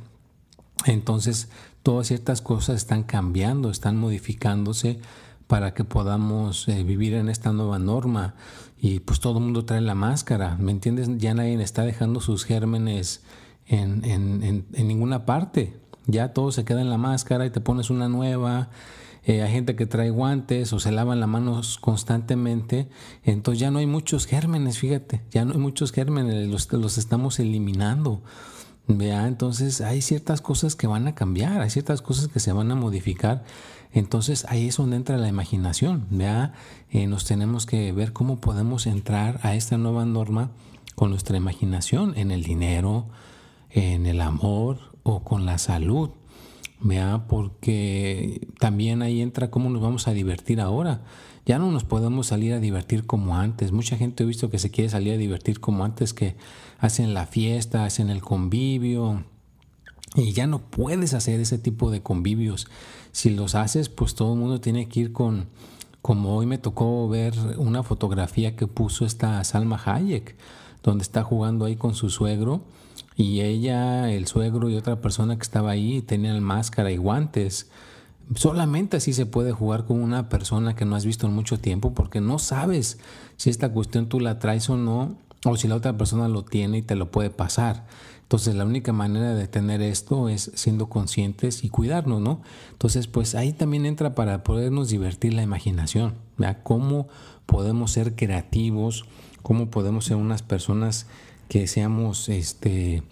Entonces, 0.87 1.49
todas 1.83 2.07
ciertas 2.07 2.41
cosas 2.41 2.77
están 2.77 3.03
cambiando, 3.03 3.71
están 3.71 3.97
modificándose 3.97 5.01
para 5.47 5.75
que 5.75 5.85
podamos 5.85 6.67
eh, 6.69 6.83
vivir 6.83 7.15
en 7.15 7.29
esta 7.29 7.53
nueva 7.53 7.79
norma. 7.79 8.35
Y 8.81 9.01
pues 9.01 9.21
todo 9.21 9.39
el 9.39 9.45
mundo 9.45 9.65
trae 9.65 9.81
la 9.81 9.95
máscara, 9.95 10.57
¿me 10.57 10.73
entiendes? 10.73 11.09
Ya 11.19 11.35
nadie 11.35 11.61
está 11.63 11.83
dejando 11.83 12.21
sus 12.21 12.45
gérmenes 12.45 13.23
en, 13.67 14.05
en, 14.05 14.65
en, 14.73 14.89
ninguna 14.89 15.25
parte. 15.25 15.77
Ya 16.07 16.33
todo 16.33 16.51
se 16.51 16.65
queda 16.65 16.81
en 16.81 16.91
la 16.91 16.99
máscara 16.99 17.47
y 17.47 17.51
te 17.51 17.61
pones 17.61 17.91
una 17.91 18.09
nueva. 18.09 18.71
Eh, 19.25 19.43
hay 19.43 19.53
gente 19.53 19.77
que 19.77 19.87
trae 19.87 20.11
guantes 20.11 20.73
o 20.73 20.81
se 20.81 20.93
lavan 20.93 21.21
las 21.21 21.29
manos 21.29 21.79
constantemente. 21.79 22.89
Entonces 23.23 23.61
ya 23.61 23.71
no 23.71 23.79
hay 23.79 23.87
muchos 23.87 24.27
gérmenes, 24.27 24.79
fíjate. 24.79 25.23
Ya 25.31 25.45
no 25.45 25.53
hay 25.53 25.59
muchos 25.59 25.93
gérmenes, 25.93 26.49
los, 26.49 26.73
los 26.73 26.99
estamos 26.99 27.39
eliminando. 27.39 28.23
Vea, 28.89 29.29
entonces 29.29 29.81
hay 29.81 30.03
ciertas 30.03 30.41
cosas 30.41 30.75
que 30.75 30.89
van 30.89 31.07
a 31.07 31.15
cambiar, 31.15 31.61
hay 31.61 31.71
ciertas 31.71 32.03
cosas 32.03 32.27
que 32.27 32.41
se 32.41 32.53
van 32.53 32.73
a 32.73 32.75
modificar 32.75 33.45
entonces 33.93 34.47
ahí 34.49 34.69
es 34.69 34.77
donde 34.77 34.97
entra 34.97 35.19
la 35.19 35.29
imaginación. 35.29 36.07
¿ya? 36.11 36.55
Eh, 36.91 37.07
nos 37.07 37.25
tenemos 37.25 37.67
que 37.67 37.93
ver 37.93 38.13
cómo 38.13 38.41
podemos 38.41 38.87
entrar 38.87 39.39
a 39.43 39.55
esta 39.55 39.77
nueva 39.77 40.05
norma 40.05 40.51
con 40.95 41.11
nuestra 41.11 41.37
imaginación 41.37 42.15
en 42.17 42.31
el 42.31 42.43
dinero, 42.43 43.07
en 43.71 44.07
el 44.07 44.21
amor 44.21 44.79
o 45.03 45.23
con 45.23 45.47
la 45.47 45.59
salud. 45.59 46.11
¿Vea? 46.83 47.25
porque 47.29 48.49
también 48.59 49.03
ahí 49.03 49.21
entra 49.21 49.51
cómo 49.51 49.71
nos 49.71 49.83
vamos 49.83 50.09
a 50.09 50.13
divertir 50.13 50.61
ahora. 50.61 51.03
Ya 51.45 51.59
no 51.59 51.71
nos 51.73 51.85
podemos 51.85 52.29
salir 52.29 52.53
a 52.53 52.61
divertir 52.61 53.05
como 53.07 53.37
antes. 53.37 53.73
Mucha 53.73 53.97
gente 53.97 54.23
he 54.23 54.27
visto 54.27 54.51
que 54.51 54.59
se 54.59 54.71
quiere 54.71 54.91
salir 54.91 55.15
a 55.15 55.17
divertir 55.17 55.59
como 55.61 55.85
antes, 55.85 56.15
que 56.15 56.37
hacen 56.79 57.15
la 57.15 57.27
fiesta, 57.27 57.85
hacen 57.85 58.11
el 58.11 58.21
convivio. 58.23 59.25
Y 60.15 60.33
ya 60.33 60.47
no 60.47 60.61
puedes 60.61 61.15
hacer 61.15 61.41
ese 61.41 61.59
tipo 61.59 61.91
de 61.91 62.03
convivios. 62.03 62.69
Si 63.11 63.31
los 63.31 63.55
haces, 63.55 63.89
pues 63.89 64.15
todo 64.15 64.35
el 64.35 64.39
mundo 64.39 64.61
tiene 64.61 64.89
que 64.89 65.01
ir 65.01 65.13
con, 65.13 65.47
como 66.01 66.37
hoy 66.37 66.47
me 66.47 66.59
tocó 66.59 67.09
ver 67.09 67.35
una 67.57 67.83
fotografía 67.83 68.55
que 68.55 68.67
puso 68.67 69.05
esta 69.05 69.43
Salma 69.43 69.81
Hayek, 69.85 70.37
donde 70.83 71.03
está 71.03 71.25
jugando 71.25 71.65
ahí 71.65 71.77
con 71.77 71.95
su 71.95 72.09
suegro 72.09 72.63
y 73.17 73.41
ella, 73.41 74.11
el 74.11 74.27
suegro 74.27 74.71
y 74.71 74.77
otra 74.77 75.01
persona 75.01 75.37
que 75.37 75.43
estaba 75.43 75.71
ahí 75.71 76.03
tenían 76.03 76.43
máscara 76.43 76.91
y 76.91 76.97
guantes. 76.97 77.71
Solamente 78.35 78.97
así 78.97 79.13
se 79.13 79.27
puede 79.27 79.53
jugar 79.53 79.85
con 79.85 80.01
una 80.01 80.29
persona 80.29 80.75
que 80.75 80.85
no 80.85 80.97
has 80.97 81.05
visto 81.05 81.27
en 81.27 81.35
mucho 81.35 81.59
tiempo 81.59 81.93
porque 81.93 82.21
no 82.21 82.39
sabes 82.39 82.99
si 83.37 83.51
esta 83.51 83.73
cuestión 83.73 84.09
tú 84.09 84.21
la 84.21 84.39
traes 84.39 84.71
o 84.71 84.77
no 84.77 85.17
o 85.45 85.57
si 85.57 85.69
la 85.69 85.75
otra 85.75 85.97
persona 85.97 86.29
lo 86.29 86.45
tiene 86.45 86.79
y 86.79 86.83
te 86.83 86.95
lo 86.95 87.11
puede 87.11 87.31
pasar. 87.31 87.85
Entonces 88.23 88.55
la 88.55 88.65
única 88.65 88.93
manera 88.93 89.35
de 89.35 89.47
tener 89.49 89.83
esto 89.83 90.31
es 90.31 90.53
siendo 90.55 90.89
conscientes 90.89 91.65
y 91.65 91.69
cuidarnos, 91.69 92.23
¿no? 92.23 92.41
Entonces 92.71 93.07
pues 93.07 93.35
ahí 93.35 93.53
también 93.53 93.85
entra 93.85 94.15
para 94.15 94.43
podernos 94.43 94.89
divertir 94.89 95.35
la 95.35 95.43
imaginación, 95.43 96.15
¿verdad? 96.39 96.59
Cómo 96.63 97.09
podemos 97.45 97.91
ser 97.91 98.15
creativos, 98.15 99.05
cómo 99.43 99.71
podemos 99.71 100.07
ser 100.07 100.17
unas 100.17 100.43
personas 100.43 101.07
que 101.53 101.67
seamos 101.67 102.31
este, 102.31 103.03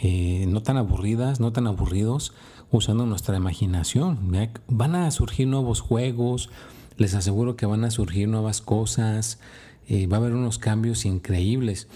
eh, 0.00 0.46
no 0.46 0.62
tan 0.62 0.76
aburridas, 0.76 1.40
no 1.40 1.52
tan 1.52 1.66
aburridos, 1.66 2.32
usando 2.70 3.06
nuestra 3.06 3.36
imaginación. 3.36 4.20
Van 4.68 4.94
a 4.94 5.10
surgir 5.10 5.48
nuevos 5.48 5.80
juegos, 5.80 6.48
les 6.96 7.14
aseguro 7.14 7.56
que 7.56 7.66
van 7.66 7.82
a 7.82 7.90
surgir 7.90 8.28
nuevas 8.28 8.60
cosas, 8.60 9.40
eh, 9.88 10.06
va 10.06 10.18
a 10.18 10.20
haber 10.20 10.34
unos 10.34 10.58
cambios 10.58 11.04
increíbles. 11.04 11.88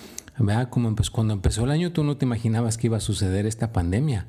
Como 0.70 0.92
cuando 1.12 1.34
empezó 1.34 1.62
el 1.62 1.70
año 1.70 1.92
tú 1.92 2.02
no 2.02 2.16
te 2.16 2.24
imaginabas 2.24 2.78
que 2.78 2.88
iba 2.88 2.96
a 2.96 3.00
suceder 3.00 3.46
esta 3.46 3.72
pandemia 3.72 4.26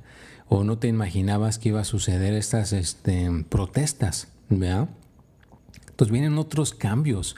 o 0.50 0.64
no 0.64 0.78
te 0.78 0.88
imaginabas 0.88 1.58
que 1.58 1.70
iba 1.70 1.82
a 1.82 1.86
suceder 1.86 2.36
estas 2.36 2.72
este, 2.72 3.32
protestas. 3.50 4.28
Entonces 4.52 6.12
vienen 6.12 6.38
otros 6.38 6.76
cambios, 6.76 7.36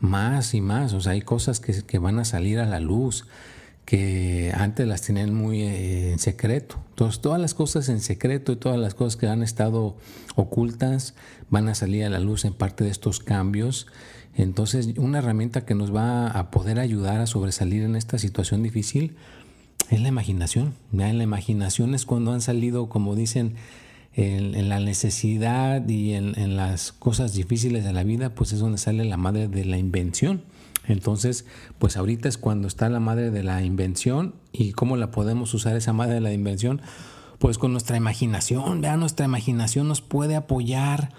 más 0.00 0.52
y 0.52 0.60
más. 0.60 0.92
O 0.92 1.00
sea, 1.00 1.12
hay 1.12 1.22
cosas 1.22 1.60
que, 1.60 1.82
que 1.82 1.98
van 1.98 2.18
a 2.18 2.26
salir 2.26 2.58
a 2.58 2.66
la 2.66 2.78
luz 2.78 3.24
que 3.84 4.52
antes 4.54 4.86
las 4.86 5.02
tenían 5.02 5.34
muy 5.34 5.62
eh, 5.62 6.12
en 6.12 6.18
secreto. 6.18 6.80
Entonces, 6.90 7.20
todas 7.20 7.40
las 7.40 7.54
cosas 7.54 7.88
en 7.88 8.00
secreto 8.00 8.52
y 8.52 8.56
todas 8.56 8.78
las 8.78 8.94
cosas 8.94 9.16
que 9.16 9.26
han 9.26 9.42
estado 9.42 9.96
ocultas 10.36 11.14
van 11.50 11.68
a 11.68 11.74
salir 11.74 12.04
a 12.04 12.08
la 12.08 12.20
luz 12.20 12.44
en 12.44 12.54
parte 12.54 12.84
de 12.84 12.90
estos 12.90 13.20
cambios. 13.20 13.86
Entonces, 14.36 14.88
una 14.96 15.18
herramienta 15.18 15.64
que 15.64 15.74
nos 15.74 15.94
va 15.94 16.28
a 16.28 16.50
poder 16.50 16.78
ayudar 16.78 17.20
a 17.20 17.26
sobresalir 17.26 17.82
en 17.82 17.94
esta 17.94 18.18
situación 18.18 18.62
difícil 18.62 19.16
es 19.90 20.00
la 20.00 20.08
imaginación. 20.08 20.74
En 20.92 21.18
la 21.18 21.24
imaginación 21.24 21.94
es 21.94 22.06
cuando 22.06 22.32
han 22.32 22.40
salido, 22.40 22.88
como 22.88 23.14
dicen, 23.14 23.54
en, 24.14 24.68
la 24.68 24.80
necesidad 24.80 25.86
y 25.88 26.14
en, 26.14 26.38
en 26.38 26.56
las 26.56 26.92
cosas 26.92 27.34
difíciles 27.34 27.84
de 27.84 27.92
la 27.92 28.02
vida, 28.02 28.30
pues 28.34 28.52
es 28.52 28.60
donde 28.60 28.78
sale 28.78 29.04
la 29.04 29.16
madre 29.16 29.48
de 29.48 29.64
la 29.64 29.76
invención. 29.76 30.42
Entonces, 30.86 31.46
pues 31.78 31.96
ahorita 31.96 32.28
es 32.28 32.38
cuando 32.38 32.68
está 32.68 32.88
la 32.88 33.00
madre 33.00 33.30
de 33.30 33.42
la 33.42 33.62
invención 33.62 34.34
y 34.52 34.72
cómo 34.72 34.96
la 34.96 35.10
podemos 35.10 35.54
usar 35.54 35.76
esa 35.76 35.92
madre 35.92 36.14
de 36.14 36.20
la 36.20 36.32
invención, 36.32 36.80
pues 37.38 37.58
con 37.58 37.72
nuestra 37.72 37.96
imaginación, 37.96 38.80
vean, 38.80 39.00
nuestra 39.00 39.26
imaginación 39.26 39.88
nos 39.88 40.00
puede 40.00 40.36
apoyar 40.36 41.10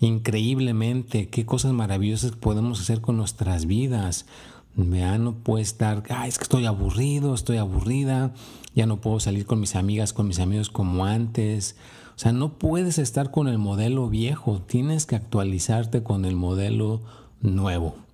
increíblemente, 0.00 1.28
qué 1.28 1.46
cosas 1.46 1.72
maravillosas 1.72 2.32
podemos 2.32 2.80
hacer 2.80 3.00
con 3.00 3.16
nuestras 3.16 3.66
vidas. 3.66 4.26
Vean, 4.74 5.24
no 5.24 5.34
puede 5.34 5.62
estar, 5.62 6.02
Ay, 6.10 6.28
es 6.28 6.36
que 6.36 6.44
estoy 6.44 6.66
aburrido, 6.66 7.34
estoy 7.34 7.56
aburrida, 7.56 8.34
ya 8.74 8.84
no 8.84 9.00
puedo 9.00 9.20
salir 9.20 9.46
con 9.46 9.58
mis 9.58 9.74
amigas, 9.74 10.12
con 10.12 10.28
mis 10.28 10.38
amigos 10.38 10.68
como 10.68 11.06
antes. 11.06 11.76
O 12.14 12.18
sea, 12.18 12.32
no 12.32 12.58
puedes 12.58 12.98
estar 12.98 13.30
con 13.30 13.48
el 13.48 13.56
modelo 13.56 14.08
viejo, 14.10 14.60
tienes 14.60 15.06
que 15.06 15.16
actualizarte 15.16 16.02
con 16.02 16.26
el 16.26 16.36
modelo 16.36 17.00
nuevo. 17.40 18.05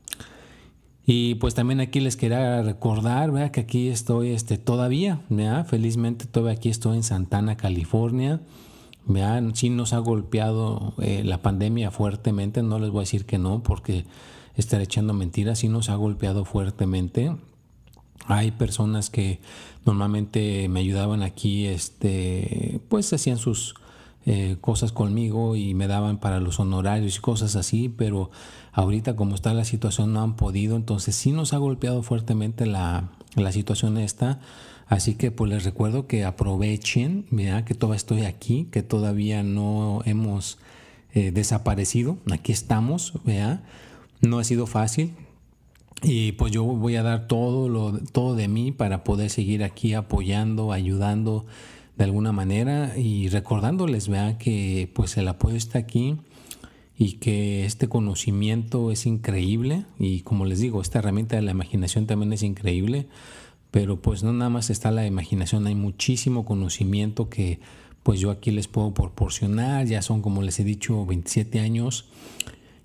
Y 1.05 1.35
pues 1.37 1.55
también 1.55 1.81
aquí 1.81 2.01
les 2.01 2.17
quería 2.17 2.63
recordar, 2.63 3.33
¿verdad? 3.33 3.51
que 3.51 3.61
aquí 3.61 3.89
estoy 3.89 4.31
este, 4.31 4.57
todavía, 4.57 5.21
¿verdad? 5.29 5.67
felizmente 5.67 6.27
todavía 6.27 6.57
aquí 6.57 6.69
estoy 6.69 6.97
en 6.97 7.03
Santana, 7.03 7.57
California. 7.57 8.41
¿verdad? 9.05 9.43
Sí 9.55 9.69
nos 9.69 9.93
ha 9.93 9.99
golpeado 9.99 10.95
eh, 10.99 11.23
la 11.25 11.43
pandemia 11.43 11.91
fuertemente, 11.91 12.63
no 12.63 12.79
les 12.79 12.91
voy 12.91 13.01
a 13.01 13.03
decir 13.03 13.27
que 13.27 13.39
no, 13.39 13.63
porque 13.63 14.05
estaré 14.57 14.85
echando 14.85 15.13
mentiras, 15.13 15.59
sí 15.59 15.69
nos 15.69 15.89
ha 15.89 15.97
golpeado 15.97 16.45
fuertemente. 16.45 17.35
Hay 18.27 18.53
personas 18.53 19.11
que 19.11 19.41
normalmente 19.85 20.69
me 20.69 20.81
ayudaban 20.81 21.23
aquí, 21.23 21.67
este, 21.67 22.81
pues 22.89 23.13
hacían 23.13 23.39
sus 23.39 23.75
eh, 24.25 24.57
cosas 24.61 24.93
conmigo 24.93 25.57
y 25.57 25.75
me 25.75 25.89
daban 25.89 26.19
para 26.19 26.39
los 26.39 26.61
honorarios 26.61 27.17
y 27.17 27.21
cosas 27.21 27.57
así, 27.57 27.89
pero 27.89 28.31
ahorita 28.73 29.17
como 29.17 29.35
está 29.35 29.53
la 29.53 29.65
situación 29.65 30.13
no 30.13 30.23
han 30.23 30.37
podido, 30.37 30.77
entonces 30.77 31.17
sí 31.17 31.33
nos 31.33 31.53
ha 31.53 31.59
golpeado 31.59 32.03
fuertemente 32.03 32.67
la, 32.67 33.11
situación 33.51 33.99
esta. 33.99 34.41
Así 34.87 35.15
que 35.15 35.31
pues 35.31 35.51
les 35.51 35.65
recuerdo 35.65 36.07
que 36.07 36.25
aprovechen, 36.25 37.27
que 37.65 37.75
todavía 37.75 37.97
estoy 37.97 38.23
aquí, 38.23 38.69
que 38.71 38.83
todavía 38.83 39.43
no 39.43 40.03
hemos 40.05 40.59
eh, 41.15 41.33
desaparecido, 41.33 42.19
aquí 42.31 42.53
estamos, 42.53 43.15
¿vea? 43.25 43.63
no 44.21 44.39
ha 44.39 44.45
sido 44.45 44.67
fácil, 44.67 45.15
y 46.03 46.33
pues 46.33 46.53
yo 46.53 46.65
voy 46.65 46.97
a 46.97 47.03
dar 47.03 47.27
todo, 47.27 47.69
lo, 47.69 47.99
todo 47.99 48.35
de 48.35 48.49
mí 48.49 48.73
para 48.73 49.05
poder 49.05 49.31
seguir 49.31 49.63
aquí 49.63 49.95
apoyando, 49.95 50.73
ayudando 50.73 51.47
de 51.97 52.05
alguna 52.05 52.33
manera 52.33 52.97
y 52.97 53.29
recordándoles 53.29 54.09
vea 54.09 54.39
que 54.39 54.91
pues 54.95 55.17
el 55.17 55.29
apoyo 55.29 55.57
está 55.57 55.79
aquí 55.79 56.17
y 56.97 57.15
que 57.15 57.65
este 57.65 57.89
conocimiento 57.89 58.91
es 58.91 59.07
increíble. 59.07 59.85
Y 59.99 60.21
como 60.21 60.45
les 60.45 60.61
digo, 60.61 60.81
esta 60.81 61.01
herramienta 61.01 61.37
de 61.37 61.43
la 61.43 61.51
imaginación 61.51 62.07
también 62.07 62.33
es 62.33 62.43
increíble, 62.43 63.09
pero 63.71 64.01
pues 64.01 64.23
no 64.23 64.33
nada 64.33 64.51
más 64.51 64.71
está 64.71 64.91
la 64.91 65.07
imaginación, 65.07 65.67
hay 65.67 65.75
muchísimo 65.75 66.45
conocimiento 66.45 67.29
que 67.29 67.61
pues 68.03 68.21
yo 68.21 68.31
aquí 68.31 68.51
les 68.51 68.69
puedo 68.69 68.95
proporcionar, 68.95 69.87
ya 69.87 70.03
son 70.03 70.23
como 70.23 70.43
les 70.43 70.59
he 70.61 70.65
dicho 70.65 71.07
27 71.07 71.61
años 71.61 72.07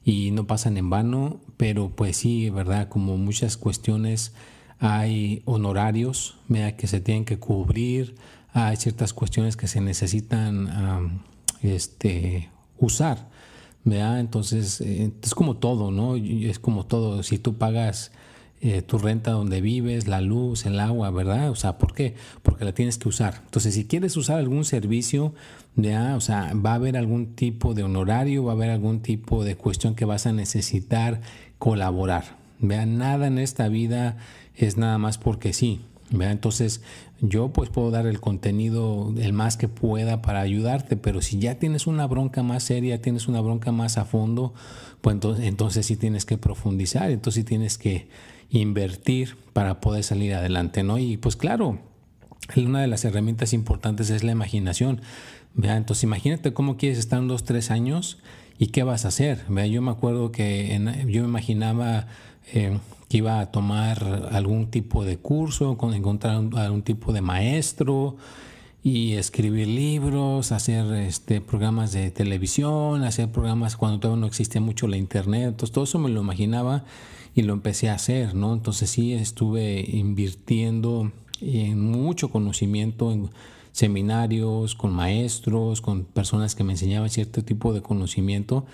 y 0.06 0.32
no 0.32 0.48
pasan 0.48 0.78
en 0.78 0.90
vano, 0.90 1.42
pero 1.58 1.90
pues 1.90 2.18
sí, 2.18 2.50
verdad, 2.50 2.88
como 2.88 3.18
muchas 3.18 3.58
cuestiones 3.58 4.34
hay 4.80 5.42
honorarios 5.46 6.38
que 6.78 6.88
se 6.88 7.02
tienen 7.02 7.26
que 7.26 7.40
cubrir, 7.40 8.16
hay 8.66 8.78
ciertas 8.78 9.14
cuestiones 9.14 9.56
que 9.56 9.68
se 9.68 9.82
necesitan 9.82 11.22
este, 11.62 12.50
usar. 12.80 13.30
Entonces, 13.86 14.82
eh, 14.82 15.12
es 15.22 15.34
como 15.34 15.58
todo, 15.58 15.92
¿no? 15.92 16.16
Es 16.16 16.60
como 16.60 16.86
todo. 16.86 17.24
Si 17.24 17.38
tú 17.38 17.58
pagas 17.58 18.12
eh, 18.60 18.82
tu 18.82 18.98
renta 18.98 19.32
donde 19.32 19.62
vives, 19.62 20.08
la 20.08 20.20
luz, 20.20 20.66
el 20.66 20.80
agua, 20.80 21.10
¿verdad? 21.12 21.50
O 21.52 21.56
sea, 21.56 21.78
¿por 21.78 21.94
qué? 21.94 22.16
Porque 22.44 22.66
la 22.66 22.74
tienes 22.74 22.98
que 22.98 23.08
usar. 23.08 23.42
Entonces, 23.46 23.76
si 23.76 23.86
quieres 23.86 24.18
usar 24.18 24.40
algún 24.40 24.66
servicio, 24.66 25.34
¿ya? 25.76 26.16
O 26.16 26.22
sea, 26.22 26.54
va 26.54 26.72
a 26.72 26.76
haber 26.76 26.98
algún 26.98 27.36
tipo 27.36 27.74
de 27.74 27.84
honorario, 27.84 28.44
va 28.44 28.54
a 28.54 28.56
haber 28.56 28.72
algún 28.72 29.02
tipo 29.02 29.44
de 29.44 29.56
cuestión 29.56 29.96
que 29.96 30.06
vas 30.06 30.26
a 30.26 30.34
necesitar 30.34 31.22
colaborar. 31.60 32.38
Vean, 32.60 32.98
nada 32.98 33.28
en 33.28 33.38
esta 33.38 33.68
vida 33.68 34.18
es 34.56 34.78
nada 34.78 34.98
más 34.98 35.18
porque 35.18 35.54
sí. 35.54 35.82
Entonces 36.12 36.82
yo 37.20 37.50
pues 37.50 37.70
puedo 37.70 37.92
dar 37.92 38.06
el 38.06 38.20
contenido 38.20 39.14
el 39.18 39.34
más 39.34 39.58
que 39.58 39.68
pueda 39.68 40.22
para 40.22 40.42
ayudarte, 40.42 40.96
pero 40.98 41.22
si 41.22 41.40
ya 41.40 41.56
tienes 41.56 41.88
una 41.88 42.08
bronca 42.08 42.44
más 42.44 42.64
seria, 42.64 43.02
tienes 43.02 43.28
una 43.28 43.42
bronca 43.42 43.72
más 43.72 43.98
a 43.98 44.06
fondo, 44.06 44.54
pues 45.02 45.16
entonces, 45.16 45.46
entonces 45.46 45.86
sí 45.86 45.98
tienes 45.98 46.26
que 46.26 46.38
profundizar, 46.38 47.12
entonces 47.12 47.42
sí 47.42 47.44
tienes 47.44 47.78
que 47.78 48.08
invertir 48.50 49.36
para 49.54 49.82
poder 49.82 50.04
salir 50.04 50.34
adelante, 50.34 50.84
¿no? 50.84 50.98
Y 50.98 51.18
pues 51.18 51.36
claro, 51.36 51.80
una 52.56 52.82
de 52.82 52.88
las 52.88 53.04
herramientas 53.04 53.54
importantes 53.54 54.10
es 54.10 54.24
la 54.24 54.32
imaginación. 54.32 55.02
¿vea? 55.54 55.76
Entonces 55.76 56.04
imagínate 56.04 56.54
cómo 56.54 56.78
quieres 56.78 56.98
estar 56.98 57.20
en 57.20 57.28
dos, 57.28 57.44
tres 57.44 57.72
años 57.72 58.20
y 58.58 58.68
qué 58.68 58.84
vas 58.84 59.06
a 59.06 59.10
hacer. 59.10 59.44
¿vea? 59.50 59.68
Yo 59.68 59.82
me 59.82 59.92
acuerdo 59.92 60.32
que 60.32 60.80
yo 61.08 61.22
me 61.24 61.28
imaginaba... 61.28 62.08
Eh, 62.54 62.78
que 63.10 63.18
iba 63.18 63.40
a 63.40 63.52
tomar 63.52 64.30
algún 64.32 64.70
tipo 64.70 65.06
de 65.06 65.18
curso, 65.18 65.78
con 65.78 65.94
encontrar 65.94 66.36
algún 66.56 66.82
tipo 66.82 67.14
de 67.14 67.22
maestro 67.22 68.18
y 68.84 69.14
escribir 69.14 69.68
libros, 69.68 70.52
hacer 70.52 70.94
este, 70.94 71.42
programas 71.42 71.92
de 71.92 72.12
televisión, 72.12 73.04
hacer 73.04 73.30
programas 73.32 73.76
cuando 73.76 74.00
todavía 74.00 74.22
no 74.22 74.28
existía 74.28 74.62
mucho 74.62 74.88
la 74.88 74.98
internet. 74.98 75.48
Entonces 75.50 75.74
todo 75.74 75.84
eso 75.86 76.00
me 76.00 76.10
lo 76.10 76.22
imaginaba 76.22 76.84
y 77.36 77.44
lo 77.44 77.54
empecé 77.54 77.90
a 77.90 77.96
hacer, 77.96 78.34
¿no? 78.34 78.54
Entonces 78.54 78.90
sí 78.90 79.14
estuve 79.14 79.86
invirtiendo 79.88 81.12
en 81.42 81.80
mucho 81.80 82.30
conocimiento, 82.30 83.12
seminarios, 83.78 84.74
con 84.74 84.92
maestros, 84.92 85.82
con 85.82 86.04
personas 86.04 86.56
que 86.56 86.64
me 86.64 86.74
enseñaban 86.74 87.12
cierto 87.12 87.44
tipo 87.44 87.74
de 87.74 87.84
conocimiento. 87.84 88.66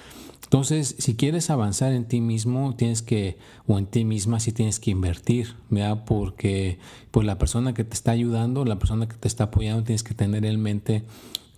Entonces, 0.44 0.96
si 0.98 1.16
quieres 1.16 1.50
avanzar 1.50 1.92
en 1.92 2.06
ti 2.06 2.22
mismo, 2.22 2.74
tienes 2.78 3.02
que, 3.02 3.38
o 3.68 3.78
en 3.78 3.86
ti 3.86 4.06
misma, 4.06 4.40
sí 4.40 4.54
tienes 4.54 4.80
que 4.80 4.92
invertir, 4.92 5.56
¿verdad? 5.70 6.06
Porque 6.06 6.80
pues 7.12 7.26
la 7.26 7.38
persona 7.38 7.74
que 7.74 7.84
te 7.84 7.96
está 7.96 8.12
ayudando, 8.12 8.64
la 8.64 8.80
persona 8.80 9.10
que 9.10 9.18
te 9.18 9.28
está 9.28 9.46
apoyando, 9.46 9.84
tienes 9.84 10.04
que 10.04 10.14
tener 10.14 10.46
en 10.46 10.62
mente 10.62 11.04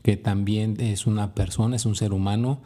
que 0.01 0.17
también 0.17 0.77
es 0.79 1.05
una 1.05 1.35
persona, 1.35 1.75
es 1.75 1.85
un 1.85 1.95
ser 1.95 2.13
humano 2.13 2.61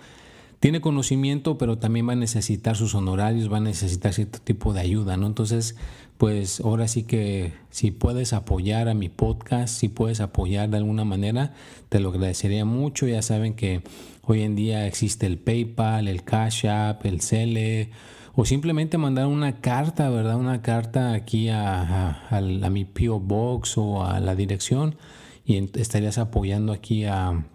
tiene 0.59 0.81
conocimiento, 0.81 1.57
pero 1.57 1.77
también 1.77 2.07
va 2.07 2.13
a 2.13 2.17
necesitar 2.17 2.75
sus 2.75 2.93
honorarios, 2.93 3.51
va 3.51 3.57
a 3.57 3.61
necesitar 3.61 4.13
cierto 4.13 4.39
tipo 4.39 4.73
de 4.73 4.81
ayuda, 4.81 5.15
¿no? 5.15 5.25
Entonces, 5.25 5.77
pues 6.19 6.59
ahora 6.59 6.89
sí 6.89 7.03
que 7.03 7.53
si 7.69 7.91
puedes 7.91 8.33
apoyar 8.33 8.89
a 8.89 8.93
mi 8.93 9.07
podcast, 9.07 9.73
si 9.73 9.87
puedes 9.87 10.19
apoyar 10.19 10.69
de 10.69 10.75
alguna 10.75 11.05
manera, 11.05 11.53
te 11.87 12.01
lo 12.01 12.09
agradecería 12.09 12.65
mucho. 12.65 13.07
Ya 13.07 13.21
saben 13.21 13.53
que 13.53 13.83
hoy 14.23 14.41
en 14.41 14.53
día 14.53 14.85
existe 14.85 15.27
el 15.27 15.37
PayPal, 15.37 16.09
el 16.09 16.25
Cash 16.25 16.67
App, 16.67 17.05
el 17.05 17.21
Cele, 17.21 17.91
o 18.35 18.43
simplemente 18.43 18.97
mandar 18.97 19.27
una 19.27 19.61
carta, 19.61 20.09
¿verdad? 20.09 20.35
Una 20.35 20.61
carta 20.61 21.13
aquí 21.13 21.47
a, 21.47 22.27
a 22.29 22.41
mi 22.41 22.83
PO 22.83 23.21
Box 23.21 23.77
o 23.77 24.03
a 24.03 24.19
la 24.19 24.35
dirección 24.35 24.97
y 25.45 25.69
estarías 25.79 26.17
apoyando 26.17 26.73
aquí 26.73 27.05
a 27.05 27.45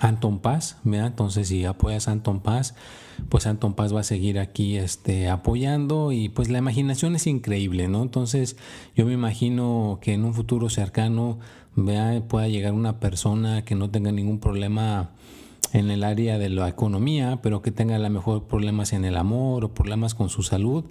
Anton 0.00 0.40
Paz, 0.40 0.76
entonces 0.84 1.48
si 1.48 1.64
apoyas 1.64 2.08
a 2.08 2.12
Anton 2.12 2.40
Paz, 2.40 2.74
pues 3.28 3.46
Anton 3.46 3.74
Paz 3.74 3.94
va 3.94 4.00
a 4.00 4.04
seguir 4.04 4.38
aquí 4.38 4.76
este, 4.76 5.28
apoyando 5.28 6.10
y 6.10 6.28
pues 6.28 6.50
la 6.50 6.58
imaginación 6.58 7.14
es 7.14 7.26
increíble, 7.26 7.86
¿no? 7.88 8.02
Entonces 8.02 8.56
yo 8.96 9.06
me 9.06 9.12
imagino 9.12 10.00
que 10.02 10.12
en 10.12 10.24
un 10.24 10.34
futuro 10.34 10.68
cercano 10.68 11.38
vea, 11.76 12.20
pueda 12.26 12.48
llegar 12.48 12.72
una 12.72 12.98
persona 12.98 13.64
que 13.64 13.76
no 13.76 13.90
tenga 13.90 14.10
ningún 14.10 14.40
problema 14.40 15.10
en 15.72 15.90
el 15.90 16.04
área 16.04 16.38
de 16.38 16.48
la 16.48 16.68
economía, 16.68 17.40
pero 17.42 17.62
que 17.62 17.70
tenga 17.70 17.96
a 17.96 18.00
lo 18.00 18.10
mejor 18.10 18.44
problemas 18.44 18.92
en 18.92 19.04
el 19.04 19.16
amor 19.16 19.64
o 19.64 19.74
problemas 19.74 20.14
con 20.14 20.28
su 20.28 20.42
salud 20.42 20.84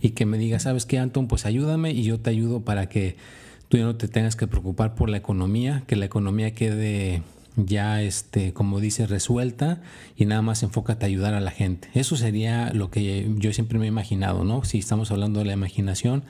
y 0.00 0.10
que 0.10 0.26
me 0.26 0.38
diga, 0.38 0.58
¿sabes 0.58 0.86
qué, 0.86 0.98
Anton? 0.98 1.28
Pues 1.28 1.44
ayúdame 1.46 1.90
y 1.90 2.02
yo 2.02 2.20
te 2.20 2.30
ayudo 2.30 2.60
para 2.60 2.88
que 2.88 3.16
tú 3.68 3.78
ya 3.78 3.84
no 3.84 3.96
te 3.96 4.08
tengas 4.08 4.36
que 4.36 4.46
preocupar 4.46 4.94
por 4.94 5.08
la 5.08 5.16
economía, 5.16 5.82
que 5.86 5.96
la 5.96 6.04
economía 6.04 6.54
quede 6.54 7.22
ya, 7.56 8.02
este, 8.02 8.52
como 8.52 8.80
dice, 8.80 9.06
resuelta 9.06 9.80
y 10.16 10.26
nada 10.26 10.42
más 10.42 10.62
enfócate 10.62 11.06
a 11.06 11.08
ayudar 11.08 11.34
a 11.34 11.40
la 11.40 11.50
gente. 11.50 11.88
Eso 11.94 12.16
sería 12.16 12.72
lo 12.72 12.90
que 12.90 13.30
yo 13.36 13.52
siempre 13.52 13.78
me 13.78 13.86
he 13.86 13.88
imaginado, 13.88 14.44
¿no? 14.44 14.64
Si 14.64 14.78
estamos 14.78 15.10
hablando 15.10 15.40
de 15.40 15.46
la 15.46 15.52
imaginación, 15.52 16.24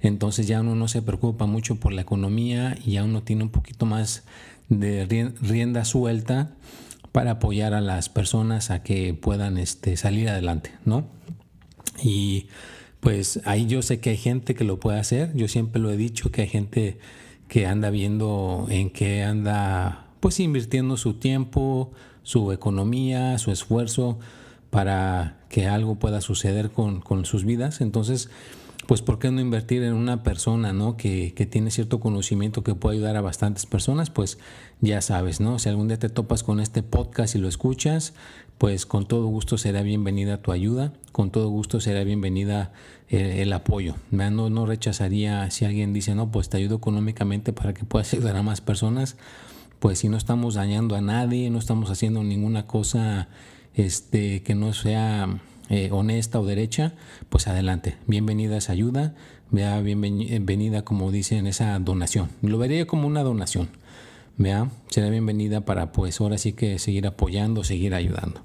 entonces 0.00 0.46
ya 0.46 0.60
uno 0.60 0.74
no 0.74 0.88
se 0.88 1.02
preocupa 1.02 1.46
mucho 1.46 1.76
por 1.76 1.92
la 1.92 2.02
economía 2.02 2.76
y 2.84 2.92
ya 2.92 3.04
uno 3.04 3.22
tiene 3.22 3.44
un 3.44 3.50
poquito 3.50 3.86
más 3.86 4.24
de 4.68 5.32
rienda 5.40 5.84
suelta 5.84 6.52
para 7.12 7.32
apoyar 7.32 7.74
a 7.74 7.80
las 7.80 8.08
personas 8.08 8.70
a 8.70 8.82
que 8.82 9.14
puedan 9.14 9.58
este, 9.58 9.96
salir 9.96 10.28
adelante, 10.28 10.72
¿no? 10.84 11.06
Y 12.02 12.46
pues 13.00 13.40
ahí 13.44 13.66
yo 13.66 13.82
sé 13.82 14.00
que 14.00 14.10
hay 14.10 14.16
gente 14.16 14.54
que 14.54 14.64
lo 14.64 14.78
puede 14.78 14.98
hacer, 14.98 15.34
yo 15.34 15.48
siempre 15.48 15.82
lo 15.82 15.90
he 15.90 15.96
dicho, 15.96 16.30
que 16.30 16.42
hay 16.42 16.48
gente 16.48 16.98
que 17.48 17.66
anda 17.66 17.90
viendo 17.90 18.66
en 18.70 18.90
qué 18.90 19.24
anda 19.24 20.09
pues 20.20 20.38
invirtiendo 20.40 20.96
su 20.96 21.14
tiempo, 21.14 21.90
su 22.22 22.52
economía, 22.52 23.38
su 23.38 23.50
esfuerzo 23.50 24.18
para 24.70 25.38
que 25.48 25.66
algo 25.66 25.96
pueda 25.96 26.20
suceder 26.20 26.70
con, 26.70 27.24
sus 27.24 27.44
vidas. 27.44 27.80
Entonces, 27.80 28.30
pues 28.86 29.02
¿por 29.02 29.18
qué 29.18 29.30
no 29.30 29.40
invertir 29.40 29.82
en 29.82 29.94
una 29.94 30.22
persona 30.22 30.72
¿no? 30.72 30.96
que, 30.96 31.34
que, 31.34 31.46
tiene 31.46 31.70
cierto 31.70 32.00
conocimiento 32.00 32.62
que 32.62 32.74
puede 32.74 32.96
ayudar 32.96 33.16
a 33.16 33.20
bastantes 33.20 33.66
personas? 33.66 34.10
Pues 34.10 34.38
ya 34.80 35.00
sabes, 35.00 35.40
¿no? 35.40 35.58
Si 35.58 35.68
algún 35.68 35.88
día 35.88 35.98
te 35.98 36.08
topas 36.08 36.42
con 36.42 36.60
este 36.60 36.82
podcast 36.82 37.34
y 37.34 37.38
lo 37.38 37.48
escuchas, 37.48 38.14
pues 38.58 38.86
con 38.86 39.06
todo 39.06 39.26
gusto 39.26 39.58
será 39.58 39.82
bienvenida 39.82 40.42
tu 40.42 40.52
ayuda, 40.52 40.92
con 41.12 41.30
todo 41.30 41.48
gusto 41.48 41.80
será 41.80 42.04
bienvenida 42.04 42.72
eh, 43.08 43.42
el, 43.42 43.52
apoyo. 43.52 43.96
No, 44.10 44.50
no 44.50 44.66
rechazaría 44.66 45.50
si 45.50 45.64
alguien 45.64 45.92
dice, 45.92 46.14
no, 46.14 46.30
pues 46.30 46.48
te 46.48 46.58
ayudo 46.58 46.76
económicamente 46.76 47.52
para 47.52 47.74
que 47.74 47.84
puedas 47.84 48.12
ayudar 48.14 48.36
a 48.36 48.42
más 48.42 48.60
personas 48.60 49.16
pues 49.80 49.98
si 49.98 50.08
no 50.08 50.16
estamos 50.16 50.54
dañando 50.54 50.94
a 50.94 51.00
nadie, 51.00 51.50
no 51.50 51.58
estamos 51.58 51.90
haciendo 51.90 52.22
ninguna 52.22 52.66
cosa 52.66 53.28
este, 53.74 54.42
que 54.42 54.54
no 54.54 54.74
sea 54.74 55.40
eh, 55.70 55.88
honesta 55.90 56.38
o 56.38 56.44
derecha, 56.44 56.92
pues 57.30 57.48
adelante. 57.48 57.96
Bienvenida 58.06 58.58
esa 58.58 58.72
ayuda, 58.72 59.14
vea 59.50 59.80
bienvenida 59.80 60.82
como 60.82 61.10
dicen 61.10 61.46
esa 61.46 61.78
donación. 61.78 62.28
Lo 62.42 62.58
vería 62.58 62.86
como 62.86 63.08
una 63.08 63.22
donación. 63.22 63.70
Vea, 64.36 64.70
será 64.88 65.08
bienvenida 65.08 65.62
para 65.62 65.92
pues 65.92 66.20
ahora 66.20 66.36
sí 66.36 66.52
que 66.52 66.78
seguir 66.78 67.06
apoyando, 67.06 67.64
seguir 67.64 67.94
ayudando. 67.94 68.42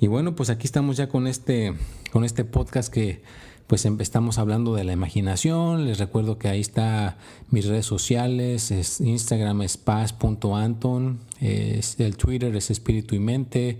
Y 0.00 0.06
bueno, 0.06 0.34
pues 0.34 0.48
aquí 0.48 0.66
estamos 0.66 0.96
ya 0.96 1.10
con 1.10 1.26
este, 1.26 1.74
con 2.10 2.24
este 2.24 2.46
podcast 2.46 2.92
que 2.92 3.22
pues 3.70 3.84
em, 3.84 4.00
estamos 4.00 4.38
hablando 4.38 4.74
de 4.74 4.82
la 4.82 4.92
imaginación. 4.92 5.86
Les 5.86 6.00
recuerdo 6.00 6.38
que 6.38 6.48
ahí 6.48 6.58
está 6.58 7.18
mis 7.50 7.66
redes 7.66 7.86
sociales, 7.86 8.72
es 8.72 9.00
Instagram 9.00 9.62
es 9.62 9.76
paz.anton, 9.76 11.20
el 11.40 12.16
Twitter 12.16 12.56
es 12.56 12.72
espíritu 12.72 13.14
y 13.14 13.20
mente, 13.20 13.78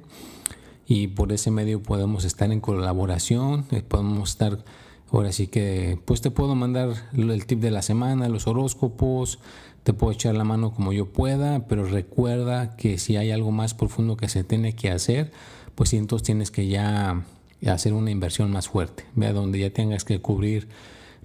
y 0.94 1.08
por 1.08 1.32
ese 1.32 1.52
medio 1.52 1.82
podemos 1.82 2.26
estar 2.26 2.52
en 2.52 2.60
colaboración, 2.60 3.64
eh, 3.72 3.82
podemos 3.82 4.32
estar, 4.32 4.66
ahora 5.10 5.32
sí 5.32 5.48
que, 5.48 5.98
pues 6.04 6.20
te 6.20 6.32
puedo 6.32 6.54
mandar 6.54 6.90
el 7.14 7.46
tip 7.46 7.62
de 7.62 7.72
la 7.72 7.82
semana, 7.82 8.28
los 8.28 8.46
horóscopos, 8.46 9.40
te 9.84 9.94
puedo 9.94 10.12
echar 10.12 10.36
la 10.36 10.44
mano 10.44 10.74
como 10.74 10.92
yo 10.92 11.06
pueda, 11.06 11.66
pero 11.70 11.86
recuerda 11.86 12.76
que 12.76 12.98
si 12.98 13.16
hay 13.16 13.32
algo 13.32 13.52
más 13.52 13.74
profundo 13.74 14.18
que 14.18 14.28
se 14.28 14.44
tiene 14.44 14.76
que 14.76 14.92
hacer, 14.92 15.32
pues 15.76 15.94
entonces 15.94 16.26
tienes 16.26 16.52
que 16.52 16.68
ya 16.68 17.24
hacer 17.66 17.94
una 17.94 18.12
inversión 18.12 18.52
más 18.52 18.68
fuerte, 18.68 19.06
vea 19.16 19.32
donde 19.32 19.60
ya 19.60 19.70
tengas 19.70 20.04
que 20.04 20.20
cubrir 20.20 20.68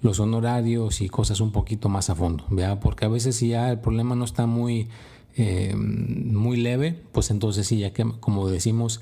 los 0.01 0.21
honorarios 0.21 1.01
y 1.01 1.09
cosas 1.09 1.41
un 1.41 1.51
poquito 1.51 1.89
más 1.89 2.09
a 2.09 2.15
fondo, 2.15 2.45
vea, 2.49 2.79
porque 2.79 3.03
a 3.03 3.09
veces 3.09 3.35
si 3.35 3.49
ya 3.49 3.69
el 3.69 3.79
problema 3.79 4.15
no 4.15 4.23
está 4.23 4.45
muy, 4.45 4.87
eh, 5.35 5.75
muy 5.75 6.55
leve, 6.55 6.97
pues 7.11 7.31
entonces 7.31 7.67
sí, 7.67 7.79
ya 7.79 7.91
que 7.91 8.05
como 8.21 8.47
decimos, 8.47 9.01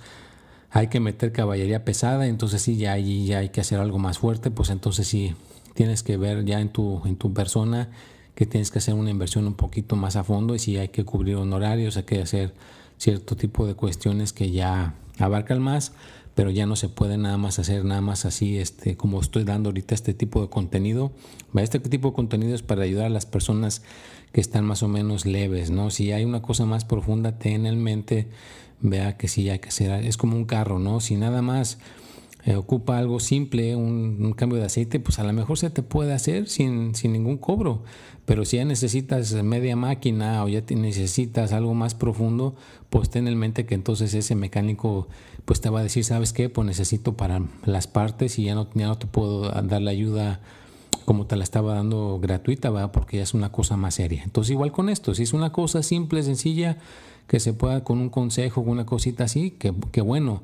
hay 0.71 0.87
que 0.87 0.99
meter 0.99 1.31
caballería 1.31 1.85
pesada, 1.85 2.27
entonces 2.27 2.61
sí, 2.61 2.77
ya, 2.77 2.97
ya 2.97 3.39
hay 3.39 3.49
que 3.49 3.61
hacer 3.61 3.79
algo 3.79 3.99
más 3.99 4.19
fuerte, 4.19 4.51
pues 4.51 4.69
entonces 4.69 5.07
sí, 5.07 5.35
tienes 5.73 6.03
que 6.03 6.17
ver 6.17 6.45
ya 6.45 6.59
en 6.59 6.69
tu, 6.69 7.01
en 7.05 7.15
tu 7.15 7.33
persona 7.33 7.89
que 8.35 8.45
tienes 8.45 8.69
que 8.69 8.79
hacer 8.79 8.93
una 8.93 9.09
inversión 9.09 9.47
un 9.47 9.55
poquito 9.55 9.95
más 9.95 10.15
a 10.15 10.23
fondo 10.23 10.55
y 10.55 10.59
si 10.59 10.77
hay 10.77 10.89
que 10.89 11.05
cubrir 11.05 11.37
honorarios, 11.37 11.97
hay 11.97 12.03
que 12.03 12.21
hacer 12.21 12.53
cierto 12.97 13.35
tipo 13.35 13.65
de 13.65 13.75
cuestiones 13.75 14.33
que 14.33 14.51
ya 14.51 14.95
abarcan 15.19 15.61
más, 15.61 15.93
pero 16.35 16.49
ya 16.49 16.65
no 16.65 16.75
se 16.75 16.89
puede 16.89 17.17
nada 17.17 17.37
más 17.37 17.59
hacer 17.59 17.85
nada 17.85 18.01
más 18.01 18.25
así, 18.25 18.57
este, 18.57 18.97
como 18.97 19.21
estoy 19.21 19.45
dando 19.45 19.69
ahorita 19.69 19.95
este 19.95 20.13
tipo 20.13 20.41
de 20.41 20.49
contenido. 20.49 21.13
Este 21.55 21.79
tipo 21.79 22.09
de 22.09 22.13
contenido 22.13 22.53
es 22.53 22.61
para 22.61 22.83
ayudar 22.83 23.05
a 23.05 23.09
las 23.09 23.25
personas 23.25 23.81
que 24.33 24.41
están 24.41 24.65
más 24.65 24.83
o 24.83 24.89
menos 24.89 25.25
leves, 25.25 25.71
¿no? 25.71 25.89
Si 25.91 26.11
hay 26.11 26.25
una 26.25 26.41
cosa 26.41 26.65
más 26.65 26.83
profunda, 26.83 27.39
ten 27.39 27.65
en 27.65 27.81
mente 27.81 28.27
vea 28.81 29.17
que 29.17 29.27
sí 29.27 29.49
hay 29.49 29.59
que 29.59 29.69
hacer, 29.69 30.05
es 30.05 30.17
como 30.17 30.35
un 30.35 30.45
carro, 30.45 30.79
¿no? 30.79 30.99
Si 30.99 31.15
nada 31.15 31.41
más 31.41 31.79
eh, 32.45 32.55
ocupa 32.55 32.99
algo 32.99 33.19
simple, 33.19 33.75
un, 33.75 34.33
cambio 34.33 34.59
de 34.59 34.65
aceite, 34.65 34.99
pues 34.99 35.17
a 35.17 35.23
lo 35.23 35.33
mejor 35.33 35.57
se 35.57 35.71
te 35.71 35.81
puede 35.81 36.13
hacer 36.13 36.47
sin, 36.47 36.93
sin 36.93 37.13
ningún 37.13 37.37
cobro. 37.37 37.83
Pero 38.25 38.45
si 38.45 38.57
ya 38.57 38.65
necesitas 38.65 39.33
media 39.43 39.75
máquina 39.75 40.43
o 40.43 40.47
ya 40.47 40.63
necesitas 40.69 41.53
algo 41.53 41.73
más 41.73 41.95
profundo, 41.95 42.55
pues 42.89 43.09
ten 43.09 43.27
en 43.27 43.37
mente 43.37 43.65
que 43.65 43.75
entonces 43.75 44.13
ese 44.13 44.35
mecánico 44.35 45.07
pues 45.45 45.61
te 45.61 45.69
va 45.69 45.79
a 45.79 45.83
decir, 45.83 46.03
¿sabes 46.03 46.33
qué? 46.33 46.49
Pues 46.49 46.67
necesito 46.67 47.17
para 47.17 47.41
las 47.65 47.87
partes 47.87 48.37
y 48.37 48.45
ya 48.45 48.55
no, 48.55 48.67
ya 48.73 48.87
no 48.87 48.97
te 48.97 49.07
puedo 49.07 49.49
dar 49.49 49.81
la 49.81 49.91
ayuda 49.91 50.41
como 51.05 51.27
te 51.27 51.35
la 51.35 51.43
estaba 51.43 51.75
dando 51.75 52.19
gratuita, 52.19 52.69
¿verdad? 52.69 52.91
Porque 52.91 53.17
ya 53.17 53.23
es 53.23 53.33
una 53.33 53.51
cosa 53.51 53.77
más 53.77 53.95
seria. 53.95 54.23
Entonces 54.23 54.51
igual 54.51 54.71
con 54.71 54.89
esto, 54.89 55.13
si 55.13 55.23
es 55.23 55.33
una 55.33 55.51
cosa 55.51 55.83
simple, 55.83 56.23
sencilla, 56.23 56.77
que 57.27 57.39
se 57.39 57.53
pueda 57.53 57.83
con 57.83 57.99
un 57.99 58.09
consejo, 58.09 58.61
una 58.61 58.85
cosita 58.85 59.23
así, 59.25 59.51
que, 59.51 60.01
bueno. 60.01 60.41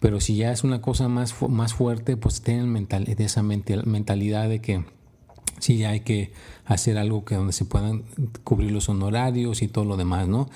Pero 0.00 0.20
si 0.20 0.36
ya 0.36 0.50
es 0.50 0.64
una 0.64 0.80
cosa 0.80 1.08
más, 1.08 1.34
más 1.48 1.74
fuerte, 1.74 2.16
pues 2.16 2.42
tienen 2.42 2.68
mental, 2.68 3.06
esa 3.08 3.42
mentalidad 3.42 4.48
de 4.48 4.60
que 4.60 4.84
sí 5.60 5.78
ya 5.78 5.90
hay 5.90 6.00
que 6.00 6.32
hacer 6.64 6.98
algo 6.98 7.24
que 7.24 7.36
donde 7.36 7.52
se 7.52 7.64
puedan 7.64 8.02
cubrir 8.42 8.72
los 8.72 8.88
honorarios 8.88 9.62
y 9.62 9.68
todo 9.68 9.84
lo 9.84 9.96
demás, 9.96 10.26
¿no? 10.26 10.48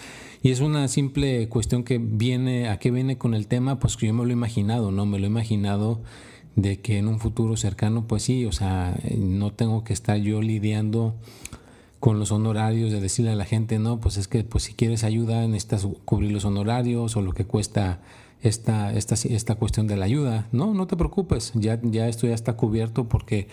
Y 0.43 0.51
es 0.51 0.61
una 0.61 0.89
simple 0.89 1.49
cuestión 1.49 1.85
que 1.85 1.99
viene, 1.99 2.69
¿a 2.69 2.79
qué 2.79 2.91
viene 2.91 3.19
con 3.19 3.35
el 3.35 3.47
tema? 3.47 3.79
Pues 3.79 3.97
que 3.97 4.09
yo 4.09 4.15
me 4.15 4.25
lo 4.25 4.31
he 4.31 4.33
imaginado, 4.33 4.91
¿no? 4.91 5.07
Me 5.07 5.19
lo 5.19 5.27
he 5.27 5.31
imaginado 5.31 6.01
de 6.57 6.81
que 6.81 6.99
en 6.99 7.07
un 7.07 7.21
futuro 7.21 7.57
cercano, 7.57 8.07
pues 8.09 8.25
sí, 8.25 8.45
o 8.47 8.53
sea, 8.53 8.99
no 9.17 9.53
tengo 9.53 9.85
que 9.85 9.93
estar 9.93 10.17
yo 10.17 10.43
lidiando 10.43 11.15
con 12.01 12.19
los 12.19 12.33
honorarios, 12.33 12.93
de 12.93 13.01
decirle 13.01 13.31
a 13.31 13.37
la 13.37 13.45
gente, 13.45 13.79
no, 13.79 14.01
pues 14.01 14.17
es 14.17 14.29
que 14.29 14.43
pues 14.45 14.65
si 14.65 14.75
quieres 14.75 15.05
ayuda 15.05 15.47
necesitas 15.47 15.87
cubrir 16.05 16.33
los 16.33 16.45
honorarios 16.45 17.17
o 17.17 17.23
lo 17.23 17.33
que 17.33 17.45
cuesta 17.45 18.01
esta, 18.43 18.93
esta, 18.93 19.15
esta 19.15 19.55
cuestión 19.55 19.87
de 19.87 19.97
la 19.97 20.05
ayuda. 20.05 20.47
No, 20.53 20.75
no 20.75 20.87
te 20.87 20.97
preocupes, 20.97 21.53
ya, 21.55 21.79
ya 21.83 22.09
esto 22.09 22.27
ya 22.27 22.35
está 22.35 22.55
cubierto 22.55 23.09
porque 23.09 23.49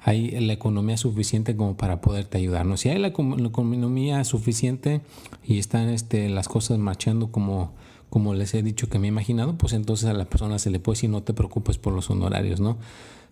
hay 0.00 0.30
la 0.40 0.52
economía 0.52 0.96
suficiente 0.96 1.56
como 1.56 1.76
para 1.76 2.00
poderte 2.00 2.38
ayudar. 2.38 2.66
¿no? 2.66 2.76
Si 2.76 2.88
hay 2.88 2.98
la, 2.98 3.08
economía 3.08 4.24
suficiente 4.24 5.00
y 5.44 5.58
están 5.58 5.88
este, 5.88 6.28
las 6.28 6.48
cosas 6.48 6.78
marchando 6.78 7.30
como, 7.30 7.72
como 8.10 8.34
les 8.34 8.54
he 8.54 8.62
dicho 8.62 8.88
que 8.88 8.98
me 8.98 9.06
he 9.06 9.08
imaginado, 9.08 9.56
pues 9.56 9.72
entonces 9.72 10.08
a 10.08 10.12
la 10.12 10.24
persona 10.24 10.58
se 10.58 10.70
le 10.70 10.80
puede 10.80 10.96
decir 10.96 11.10
no 11.10 11.22
te 11.22 11.34
preocupes 11.34 11.78
por 11.78 11.92
los 11.92 12.10
honorarios, 12.10 12.60
¿no? 12.60 12.78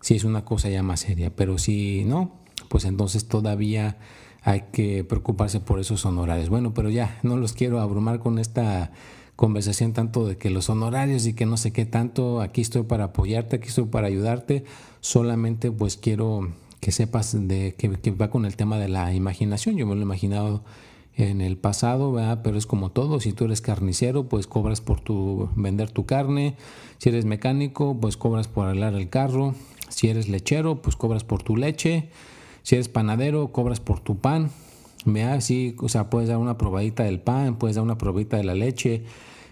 Si 0.01 0.15
es 0.15 0.23
una 0.23 0.45
cosa 0.45 0.69
ya 0.69 0.83
más 0.83 0.99
seria, 1.01 1.35
pero 1.35 1.57
si 1.57 2.03
no, 2.05 2.31
pues 2.69 2.85
entonces 2.85 3.27
todavía 3.27 3.97
hay 4.43 4.65
que 4.71 5.03
preocuparse 5.03 5.59
por 5.59 5.79
esos 5.79 6.05
honorarios. 6.05 6.49
Bueno, 6.49 6.73
pero 6.73 6.89
ya, 6.89 7.19
no 7.23 7.37
los 7.37 7.53
quiero 7.53 7.79
abrumar 7.79 8.19
con 8.19 8.39
esta 8.39 8.91
conversación 9.35 9.93
tanto 9.93 10.27
de 10.27 10.37
que 10.37 10.49
los 10.49 10.69
honorarios 10.69 11.25
y 11.27 11.33
que 11.33 11.45
no 11.45 11.57
sé 11.57 11.71
qué 11.71 11.85
tanto, 11.85 12.41
aquí 12.41 12.61
estoy 12.61 12.83
para 12.83 13.05
apoyarte, 13.05 13.57
aquí 13.57 13.67
estoy 13.67 13.85
para 13.85 14.07
ayudarte, 14.07 14.65
solamente 14.99 15.71
pues 15.71 15.95
quiero 15.97 16.49
que 16.79 16.91
sepas 16.91 17.35
de 17.47 17.75
que, 17.75 18.11
va 18.11 18.29
con 18.29 18.45
el 18.45 18.55
tema 18.55 18.79
de 18.79 18.87
la 18.87 19.13
imaginación, 19.13 19.77
yo 19.77 19.85
me 19.85 19.93
lo 19.95 20.01
he 20.01 20.03
imaginado 20.03 20.63
en 21.17 21.41
el 21.41 21.57
pasado, 21.57 22.11
¿verdad? 22.11 22.41
pero 22.43 22.57
es 22.57 22.67
como 22.67 22.91
todo, 22.91 23.19
si 23.19 23.33
tú 23.33 23.45
eres 23.45 23.59
carnicero, 23.59 24.29
pues 24.29 24.45
cobras 24.45 24.81
por 24.81 24.99
tu 25.01 25.49
vender 25.55 25.89
tu 25.89 26.05
carne, 26.05 26.55
si 26.99 27.09
eres 27.09 27.25
mecánico, 27.25 27.97
pues 27.99 28.17
cobras 28.17 28.47
por 28.47 28.67
arreglar 28.67 28.93
el 28.93 29.09
carro, 29.09 29.55
si 29.89 30.09
eres 30.09 30.29
lechero, 30.29 30.81
pues 30.81 30.95
cobras 30.95 31.23
por 31.23 31.41
tu 31.41 31.57
leche, 31.57 32.09
si 32.61 32.75
eres 32.75 32.87
panadero, 32.87 33.51
cobras 33.51 33.79
por 33.79 33.99
tu 33.99 34.19
pan. 34.19 34.51
Vea, 35.05 35.41
sí, 35.41 35.75
o 35.79 35.89
sea, 35.89 36.09
puedes 36.09 36.29
dar 36.29 36.37
una 36.37 36.57
probadita 36.57 37.03
del 37.03 37.19
pan, 37.19 37.57
puedes 37.57 37.77
dar 37.77 37.83
una 37.83 37.97
probadita 37.97 38.37
de 38.37 38.43
la 38.43 38.55
leche, 38.55 39.03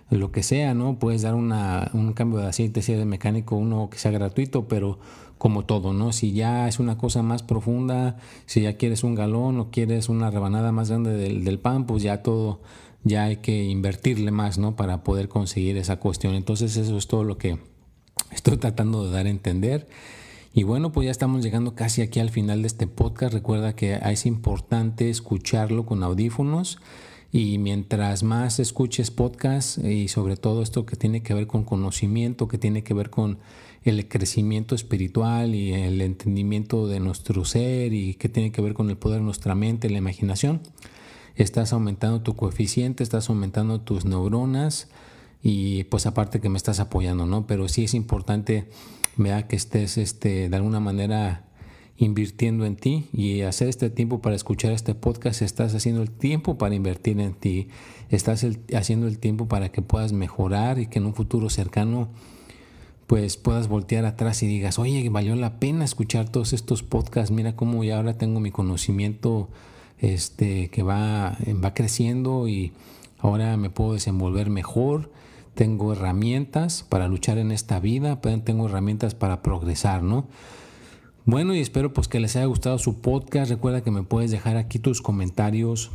lo 0.10 0.32
que 0.32 0.43
sea, 0.43 0.73
¿no? 0.73 0.99
Puedes 0.99 1.23
dar 1.23 1.34
una, 1.34 1.89
un 1.93 2.13
cambio 2.13 2.39
de 2.39 2.47
aceite 2.47 2.82
si 2.82 2.91
eres 2.91 3.06
mecánico, 3.06 3.56
uno 3.56 3.89
que 3.89 3.97
sea 3.97 4.12
gratuito, 4.12 4.67
pero 4.67 4.99
como 5.38 5.65
todo, 5.65 5.93
¿no? 5.93 6.12
Si 6.12 6.32
ya 6.32 6.67
es 6.67 6.80
una 6.80 6.98
cosa 6.98 7.21
más 7.21 7.43
profunda, 7.43 8.17
si 8.45 8.62
ya 8.62 8.78
quieres 8.78 9.04
un 9.04 9.15
galón 9.15 9.60
o 9.60 9.69
quieres 9.71 10.10
una 10.10 10.32
rebanada 10.32 10.71
más 10.71 10.89
grande 10.89 11.12
del, 11.12 11.43
del 11.43 11.60
pan, 11.60 11.86
pues 11.86 12.04
ya 12.04 12.24
todo, 12.24 12.62
ya 13.04 13.26
hay 13.26 13.38
que 13.38 13.65
invertirle 13.65 14.32
más, 14.32 14.58
¿no? 14.58 14.76
Para 14.76 15.04
poder 15.04 15.28
conseguir 15.28 15.78
esa 15.78 15.98
cuestión. 15.98 16.36
Entonces 16.36 16.78
eso 16.78 16.98
es 16.98 17.08
todo 17.08 17.24
lo 17.24 17.38
que 17.38 17.60
estoy 18.32 18.58
tratando 18.58 19.06
de 19.06 19.12
dar 19.12 19.26
a 19.26 19.30
entender. 19.30 19.88
Y 20.54 20.63
bueno, 20.63 20.93
pues 20.93 21.06
ya 21.06 21.12
estamos 21.12 21.43
llegando 21.43 21.76
casi 21.76 22.02
aquí 22.02 22.21
al 22.21 22.30
final 22.30 22.62
de 22.62 22.67
este 22.67 22.88
podcast. 22.88 23.34
Recuerda 23.34 23.76
que 23.76 23.95
es 23.95 24.26
importante 24.26 25.10
escucharlo 25.10 25.86
con 25.86 26.02
audífonos 26.02 26.80
y 27.30 27.58
mientras 27.58 28.24
más 28.24 28.60
escuches 28.60 29.12
podcast 29.12 29.78
y 29.80 30.08
sobre 30.08 30.38
todo 30.38 30.62
esto 30.62 30.86
que 30.86 30.95
tiene 30.95 31.21
que 31.21 31.34
ver 31.34 31.48
con 31.48 31.65
conocimiento, 31.65 32.48
que 32.48 32.58
tiene 32.58 32.86
que 32.86 32.93
ver 32.93 33.10
con 33.10 33.39
el 33.86 34.08
crecimiento 34.08 34.76
espiritual 34.76 35.56
y 35.56 35.74
el 35.74 36.02
entendimiento 36.02 36.88
de 36.88 37.00
nuestro 37.00 37.45
ser 37.45 37.93
y 37.93 38.15
que 38.15 38.30
tiene 38.30 38.52
que 38.52 38.62
ver 38.62 38.74
con 38.74 38.89
el 38.89 38.98
poder 38.98 39.19
de 39.19 39.26
nuestra 39.26 39.56
mente, 39.56 39.89
la 39.89 40.00
imaginación, 40.00 40.62
estás 41.36 41.71
aumentando 41.71 42.21
tu 42.21 42.36
coeficiente, 42.36 43.04
estás 43.04 43.30
aumentando 43.30 43.82
tus 43.82 44.04
neuronas 44.04 44.89
y 45.43 45.84
pues 45.86 46.08
aparte 46.08 46.41
que 46.41 46.50
me 46.50 46.58
estás 46.58 46.80
apoyando, 46.80 47.28
¿no? 47.28 47.45
Pero 47.45 47.67
sí 47.67 47.84
es 47.84 47.93
importante 47.93 48.67
vea 49.17 49.48
que 49.48 49.56
estés 49.56 49.98
este, 49.98 50.50
de 50.50 50.56
alguna 50.56 50.80
manera 50.80 51.43
invirtiendo 51.98 52.65
en 52.65 52.76
ti 52.76 53.08
y 53.13 53.41
hacer 53.41 53.69
este 53.69 53.89
tiempo 53.89 54.21
para 54.21 54.36
escuchar 54.36 54.74
este 54.74 54.95
podcast, 54.95 55.41
estás 55.41 55.74
haciendo 55.76 56.02
el 56.02 56.12
tiempo 56.12 56.58
para 56.58 56.76
invertir 56.76 57.19
en 57.21 57.34
ti, 57.34 57.69
estás 58.10 58.45
haciendo 58.74 59.08
el 59.08 59.19
tiempo 59.19 59.48
para 59.48 59.71
que 59.71 59.82
puedas 59.82 60.12
mejorar 60.12 60.80
y 60.80 60.88
que 60.88 61.00
en 61.00 61.06
un 61.06 61.13
futuro 61.13 61.50
cercano 61.50 62.10
pues 63.08 63.38
puedas 63.38 63.68
voltear 63.68 64.06
atrás 64.06 64.41
y 64.44 64.48
digas, 64.48 64.80
oye, 64.80 65.08
valió 65.10 65.36
la 65.36 65.60
pena 65.60 65.86
escuchar 65.86 66.30
todos 66.30 66.54
estos 66.54 66.84
podcasts, 66.84 67.32
mira 67.32 67.56
cómo 67.56 67.84
ya 67.84 67.98
ahora 67.98 68.18
tengo 68.18 68.39
mi 68.39 68.52
conocimiento 68.52 69.50
este, 70.00 70.70
que 70.70 70.84
va, 70.84 71.38
va 71.63 71.74
creciendo 71.74 72.48
y 72.48 72.74
ahora 73.20 73.58
me 73.58 73.70
puedo 73.70 73.94
desenvolver 73.94 74.50
mejor 74.50 75.12
tengo 75.56 75.94
herramientas 75.94 76.86
para 76.88 77.08
luchar 77.08 77.38
en 77.38 77.52
esta 77.52 77.80
vida, 77.80 78.20
tengo 78.22 78.68
herramientas 78.68 79.15
para 79.15 79.41
progresar, 79.41 80.04
¿no? 80.04 80.28
Bueno, 81.24 81.56
y 81.56 81.60
espero 81.60 81.91
pues 81.91 82.08
que 82.08 82.20
les 82.20 82.36
haya 82.36 82.46
gustado 82.46 82.78
su 82.78 83.02
podcast. 83.02 83.50
Recuerda 83.50 83.82
que 83.82 83.89
me 83.89 84.04
puedes 84.04 84.30
dejar 84.30 84.58
aquí 84.58 84.78
tus 84.78 85.02
comentarios 85.02 85.91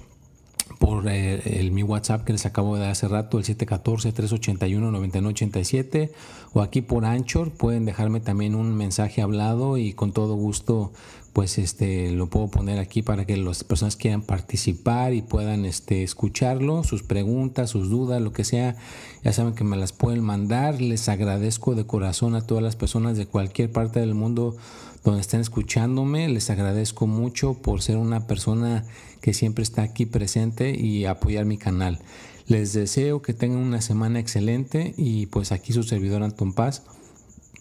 por 0.78 1.08
eh, 1.08 1.58
el, 1.60 1.72
mi 1.72 1.82
WhatsApp 1.82 2.24
que 2.24 2.32
les 2.32 2.46
acabo 2.46 2.74
de 2.74 2.80
dar 2.82 2.90
hace 2.90 3.08
rato, 3.08 3.38
el 3.38 3.44
714-381-9987, 3.44 6.10
o 6.52 6.62
aquí 6.62 6.80
por 6.80 7.04
Anchor. 7.04 7.50
Pueden 7.50 7.84
dejarme 7.84 8.20
también 8.20 8.54
un 8.54 8.76
mensaje 8.76 9.20
hablado 9.22 9.78
y 9.78 9.92
con 9.92 10.12
todo 10.12 10.34
gusto 10.34 10.92
pues 11.32 11.58
este 11.58 12.10
lo 12.10 12.28
puedo 12.28 12.48
poner 12.48 12.78
aquí 12.78 13.02
para 13.02 13.24
que 13.24 13.36
las 13.36 13.62
personas 13.64 13.96
quieran 13.96 14.22
participar 14.22 15.14
y 15.14 15.22
puedan 15.22 15.64
este 15.64 16.02
escucharlo, 16.02 16.82
sus 16.82 17.02
preguntas, 17.02 17.70
sus 17.70 17.88
dudas, 17.88 18.20
lo 18.20 18.32
que 18.32 18.44
sea, 18.44 18.76
ya 19.22 19.32
saben 19.32 19.54
que 19.54 19.64
me 19.64 19.76
las 19.76 19.92
pueden 19.92 20.22
mandar. 20.22 20.80
Les 20.80 21.08
agradezco 21.08 21.74
de 21.74 21.86
corazón 21.86 22.34
a 22.34 22.40
todas 22.40 22.62
las 22.62 22.76
personas 22.76 23.16
de 23.16 23.26
cualquier 23.26 23.70
parte 23.70 24.00
del 24.00 24.14
mundo 24.14 24.56
donde 25.04 25.20
estén 25.20 25.40
escuchándome. 25.40 26.28
Les 26.28 26.50
agradezco 26.50 27.06
mucho 27.06 27.54
por 27.54 27.82
ser 27.82 27.96
una 27.96 28.26
persona 28.26 28.84
que 29.20 29.34
siempre 29.34 29.62
está 29.62 29.82
aquí 29.82 30.06
presente 30.06 30.76
y 30.78 31.04
apoyar 31.04 31.44
mi 31.44 31.58
canal. 31.58 32.00
Les 32.46 32.72
deseo 32.72 33.22
que 33.22 33.34
tengan 33.34 33.60
una 33.60 33.80
semana 33.80 34.18
excelente 34.18 34.94
y 34.96 35.26
pues 35.26 35.52
aquí 35.52 35.72
su 35.72 35.84
servidor 35.84 36.24
Anton 36.24 36.52
Paz 36.52 36.82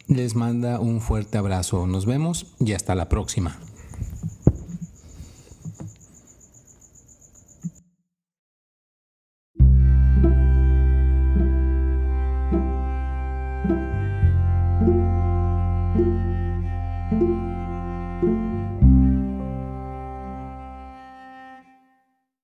les 0.10 0.36
manda 0.36 0.80
un 0.80 1.00
fuerte 1.00 1.38
abrazo. 1.38 1.88
Nos 1.88 2.06
vemos 2.06 2.48
y 2.60 2.74
hasta 2.74 2.96
la 2.96 3.08
próxima. 3.08 3.58